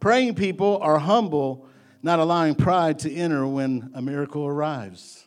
Praying 0.00 0.34
people 0.34 0.78
are 0.80 0.98
humble, 0.98 1.66
not 2.02 2.18
allowing 2.18 2.54
pride 2.54 2.98
to 3.00 3.12
enter 3.12 3.46
when 3.46 3.90
a 3.94 4.02
miracle 4.02 4.46
arrives. 4.46 5.26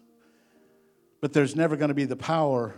But 1.21 1.33
there's 1.33 1.55
never 1.55 1.75
going 1.75 1.89
to 1.89 1.95
be 1.95 2.05
the 2.05 2.15
power, 2.15 2.75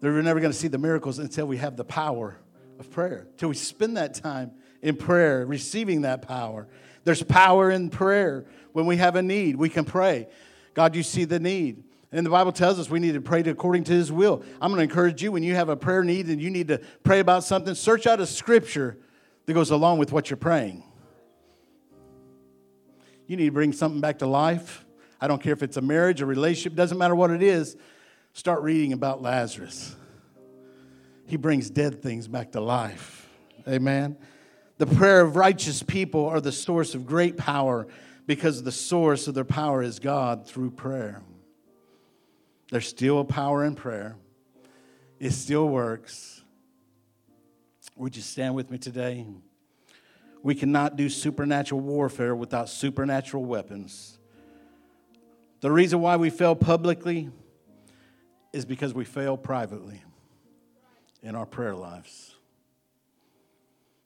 they're 0.00 0.22
never 0.22 0.40
going 0.40 0.52
to 0.52 0.58
see 0.58 0.68
the 0.68 0.78
miracles 0.78 1.18
until 1.18 1.46
we 1.46 1.58
have 1.58 1.76
the 1.76 1.84
power 1.84 2.36
of 2.78 2.90
prayer, 2.90 3.26
until 3.32 3.50
we 3.50 3.54
spend 3.54 3.96
that 3.96 4.14
time 4.14 4.52
in 4.82 4.96
prayer, 4.96 5.46
receiving 5.46 6.02
that 6.02 6.22
power. 6.22 6.66
There's 7.04 7.22
power 7.22 7.70
in 7.70 7.90
prayer. 7.90 8.46
When 8.72 8.86
we 8.86 8.96
have 8.96 9.16
a 9.16 9.22
need, 9.22 9.56
we 9.56 9.68
can 9.68 9.84
pray. 9.84 10.28
God, 10.74 10.96
you 10.96 11.02
see 11.02 11.24
the 11.24 11.38
need. 11.38 11.84
And 12.10 12.26
the 12.26 12.30
Bible 12.30 12.52
tells 12.52 12.78
us 12.78 12.90
we 12.90 13.00
need 13.00 13.14
to 13.14 13.20
pray 13.20 13.40
according 13.40 13.84
to 13.84 13.92
His 13.92 14.12
will. 14.12 14.42
I'm 14.60 14.70
going 14.70 14.78
to 14.78 14.82
encourage 14.82 15.22
you 15.22 15.32
when 15.32 15.42
you 15.42 15.54
have 15.54 15.68
a 15.68 15.76
prayer 15.76 16.04
need 16.04 16.26
and 16.26 16.40
you 16.40 16.50
need 16.50 16.68
to 16.68 16.78
pray 17.04 17.20
about 17.20 17.44
something, 17.44 17.74
search 17.74 18.06
out 18.06 18.20
a 18.20 18.26
scripture 18.26 18.98
that 19.46 19.54
goes 19.54 19.70
along 19.70 19.98
with 19.98 20.12
what 20.12 20.28
you're 20.28 20.36
praying. 20.36 20.84
You 23.26 23.36
need 23.36 23.46
to 23.46 23.52
bring 23.52 23.72
something 23.72 24.00
back 24.00 24.18
to 24.18 24.26
life. 24.26 24.84
I 25.22 25.28
don't 25.28 25.40
care 25.40 25.52
if 25.52 25.62
it's 25.62 25.76
a 25.76 25.80
marriage, 25.80 26.20
a 26.20 26.26
relationship, 26.26 26.74
doesn't 26.74 26.98
matter 26.98 27.14
what 27.14 27.30
it 27.30 27.44
is. 27.44 27.76
Start 28.32 28.60
reading 28.62 28.92
about 28.92 29.22
Lazarus. 29.22 29.94
He 31.26 31.36
brings 31.36 31.70
dead 31.70 32.02
things 32.02 32.26
back 32.26 32.50
to 32.52 32.60
life. 32.60 33.28
Amen. 33.68 34.16
The 34.78 34.86
prayer 34.86 35.20
of 35.20 35.36
righteous 35.36 35.80
people 35.80 36.26
are 36.26 36.40
the 36.40 36.50
source 36.50 36.96
of 36.96 37.06
great 37.06 37.36
power 37.36 37.86
because 38.26 38.64
the 38.64 38.72
source 38.72 39.28
of 39.28 39.34
their 39.34 39.44
power 39.44 39.80
is 39.80 40.00
God 40.00 40.44
through 40.44 40.72
prayer. 40.72 41.22
There's 42.72 42.88
still 42.88 43.20
a 43.20 43.24
power 43.24 43.64
in 43.64 43.76
prayer, 43.76 44.16
it 45.20 45.30
still 45.30 45.68
works. 45.68 46.42
Would 47.94 48.16
you 48.16 48.22
stand 48.22 48.56
with 48.56 48.72
me 48.72 48.78
today? 48.78 49.24
We 50.42 50.56
cannot 50.56 50.96
do 50.96 51.08
supernatural 51.08 51.80
warfare 51.80 52.34
without 52.34 52.68
supernatural 52.68 53.44
weapons. 53.44 54.18
The 55.62 55.70
reason 55.70 56.00
why 56.00 56.16
we 56.16 56.28
fail 56.28 56.56
publicly 56.56 57.30
is 58.52 58.64
because 58.64 58.92
we 58.92 59.04
fail 59.04 59.36
privately 59.36 60.02
in 61.22 61.36
our 61.36 61.46
prayer 61.46 61.76
lives. 61.76 62.34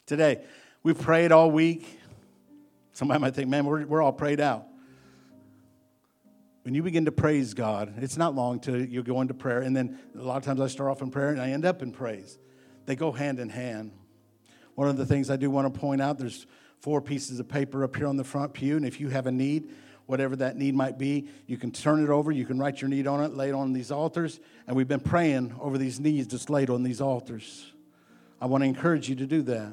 Today, 0.05 0.45
we've 0.83 1.01
prayed 1.01 1.33
all 1.33 1.51
week. 1.51 1.99
Somebody 2.93 3.21
might 3.21 3.35
think, 3.35 3.49
man, 3.49 3.65
we're, 3.65 3.87
we're 3.87 4.03
all 4.03 4.13
prayed 4.13 4.39
out. 4.39 4.67
When 6.63 6.75
you 6.75 6.83
begin 6.83 7.07
to 7.07 7.13
praise 7.13 7.55
God, 7.55 7.95
it's 8.03 8.19
not 8.19 8.35
long 8.35 8.61
till 8.61 8.85
you 8.85 9.03
go 9.03 9.23
into 9.23 9.33
prayer. 9.33 9.61
And 9.63 9.75
then 9.75 9.99
a 10.15 10.23
lot 10.23 10.37
of 10.37 10.43
times 10.45 10.61
I 10.61 10.67
start 10.67 10.91
off 10.91 11.01
in 11.01 11.11
prayer 11.11 11.31
and 11.31 11.41
I 11.41 11.53
end 11.53 11.65
up 11.65 11.81
in 11.81 11.91
praise. 11.91 12.39
They 12.85 12.97
go 12.97 13.13
hand 13.13 13.41
in 13.41 13.49
hand. 13.49 13.93
One 14.75 14.89
of 14.89 14.99
the 14.99 15.07
things 15.07 15.31
I 15.31 15.37
do 15.37 15.51
want 15.51 15.73
to 15.73 15.81
point 15.81 16.03
out 16.03 16.19
there's 16.19 16.47
four 16.81 17.01
pieces 17.01 17.41
of 17.41 17.49
paper 17.49 17.83
up 17.83 17.97
here 17.97 18.09
on 18.09 18.19
the 18.19 18.25
front 18.25 18.53
pew. 18.53 18.77
And 18.77 18.85
if 18.85 19.01
you 19.01 19.09
have 19.09 19.27
a 19.27 19.33
need, 19.33 19.71
whatever 20.07 20.37
that 20.37 20.57
need 20.57 20.75
might 20.75 20.99
be. 20.99 21.29
You 21.47 21.57
can 21.57 21.71
turn 21.71 22.03
it 22.03 22.09
over, 22.09 22.33
you 22.33 22.47
can 22.47 22.59
write 22.59 22.81
your 22.81 22.89
need 22.89 23.07
on 23.07 23.23
it, 23.23 23.35
lay 23.35 23.51
it 23.51 23.55
on 23.55 23.73
these 23.73 23.91
altars. 23.91 24.41
And 24.67 24.77
we've 24.77 24.89
been 24.89 25.01
praying 25.01 25.55
over 25.61 25.79
these 25.79 26.01
needs 26.01 26.29
that's 26.29 26.49
laid 26.49 26.71
on 26.71 26.83
these 26.83 27.01
altars. 27.01 27.73
I 28.41 28.47
want 28.47 28.63
to 28.63 28.69
encourage 28.69 29.09
you 29.09 29.17
to 29.17 29.27
do 29.27 29.43
that. 29.43 29.73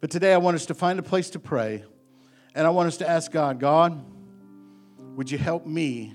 But 0.00 0.10
today 0.10 0.32
I 0.32 0.38
want 0.38 0.54
us 0.54 0.66
to 0.66 0.74
find 0.74 0.98
a 0.98 1.02
place 1.02 1.30
to 1.30 1.38
pray. 1.38 1.84
And 2.54 2.66
I 2.66 2.70
want 2.70 2.88
us 2.88 2.96
to 2.98 3.08
ask 3.08 3.30
God, 3.30 3.60
God, 3.60 4.04
would 5.16 5.30
you 5.30 5.38
help 5.38 5.66
me 5.66 6.14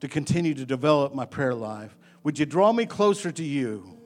to 0.00 0.08
continue 0.08 0.54
to 0.54 0.64
develop 0.64 1.14
my 1.14 1.24
prayer 1.24 1.54
life? 1.54 1.96
Would 2.24 2.38
you 2.38 2.46
draw 2.46 2.72
me 2.72 2.86
closer 2.86 3.30
to 3.32 3.42
you? 3.42 3.98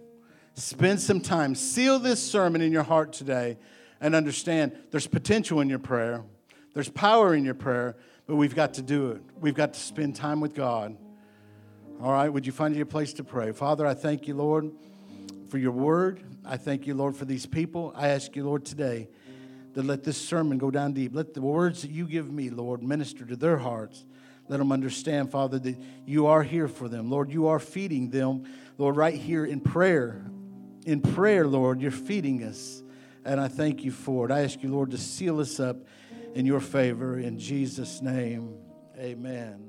Spend 0.54 1.00
some 1.00 1.20
time, 1.20 1.54
seal 1.54 1.98
this 1.98 2.22
sermon 2.22 2.62
in 2.62 2.72
your 2.72 2.82
heart 2.82 3.12
today, 3.12 3.58
and 4.00 4.14
understand 4.14 4.72
there's 4.90 5.06
potential 5.06 5.60
in 5.60 5.68
your 5.68 5.78
prayer, 5.78 6.24
there's 6.72 6.88
power 6.88 7.34
in 7.34 7.44
your 7.44 7.54
prayer, 7.54 7.96
but 8.26 8.36
we've 8.36 8.54
got 8.54 8.74
to 8.74 8.82
do 8.82 9.10
it. 9.12 9.22
We've 9.40 9.54
got 9.54 9.74
to 9.74 9.80
spend 9.80 10.16
time 10.16 10.40
with 10.40 10.54
God. 10.54 10.96
All 12.02 12.12
right, 12.12 12.28
would 12.28 12.44
you 12.44 12.52
find 12.52 12.74
you 12.74 12.82
a 12.82 12.86
place 12.86 13.12
to 13.14 13.24
pray? 13.24 13.52
Father, 13.52 13.86
I 13.86 13.94
thank 13.94 14.28
you, 14.28 14.34
Lord, 14.34 14.70
for 15.48 15.58
your 15.58 15.72
word. 15.72 16.22
I 16.44 16.56
thank 16.56 16.86
you, 16.86 16.94
Lord, 16.94 17.16
for 17.16 17.24
these 17.24 17.46
people. 17.46 17.92
I 17.96 18.08
ask 18.08 18.36
you, 18.36 18.44
Lord, 18.44 18.64
today 18.64 19.08
to 19.74 19.82
let 19.82 20.04
this 20.04 20.16
sermon 20.16 20.58
go 20.58 20.70
down 20.70 20.92
deep. 20.92 21.14
Let 21.14 21.34
the 21.34 21.40
words 21.40 21.82
that 21.82 21.90
you 21.90 22.06
give 22.06 22.30
me, 22.30 22.50
Lord, 22.50 22.82
minister 22.82 23.24
to 23.24 23.36
their 23.36 23.58
hearts. 23.58 24.04
Let 24.48 24.58
them 24.58 24.72
understand, 24.72 25.30
Father, 25.30 25.58
that 25.58 25.76
you 26.04 26.26
are 26.26 26.42
here 26.42 26.68
for 26.68 26.88
them. 26.88 27.10
Lord, 27.10 27.30
you 27.30 27.48
are 27.48 27.58
feeding 27.58 28.10
them, 28.10 28.44
Lord, 28.78 28.96
right 28.96 29.14
here 29.14 29.44
in 29.44 29.60
prayer. 29.60 30.24
In 30.84 31.00
prayer, 31.00 31.46
Lord, 31.46 31.80
you're 31.80 31.90
feeding 31.90 32.44
us. 32.44 32.82
And 33.24 33.40
I 33.40 33.48
thank 33.48 33.84
you 33.84 33.90
for 33.90 34.24
it. 34.24 34.32
I 34.32 34.44
ask 34.44 34.62
you, 34.62 34.68
Lord, 34.68 34.92
to 34.92 34.98
seal 34.98 35.40
us 35.40 35.58
up 35.58 35.78
in 36.36 36.44
your 36.44 36.60
favor. 36.60 37.18
In 37.18 37.38
Jesus' 37.38 38.02
name, 38.02 38.58
amen. 38.98 39.65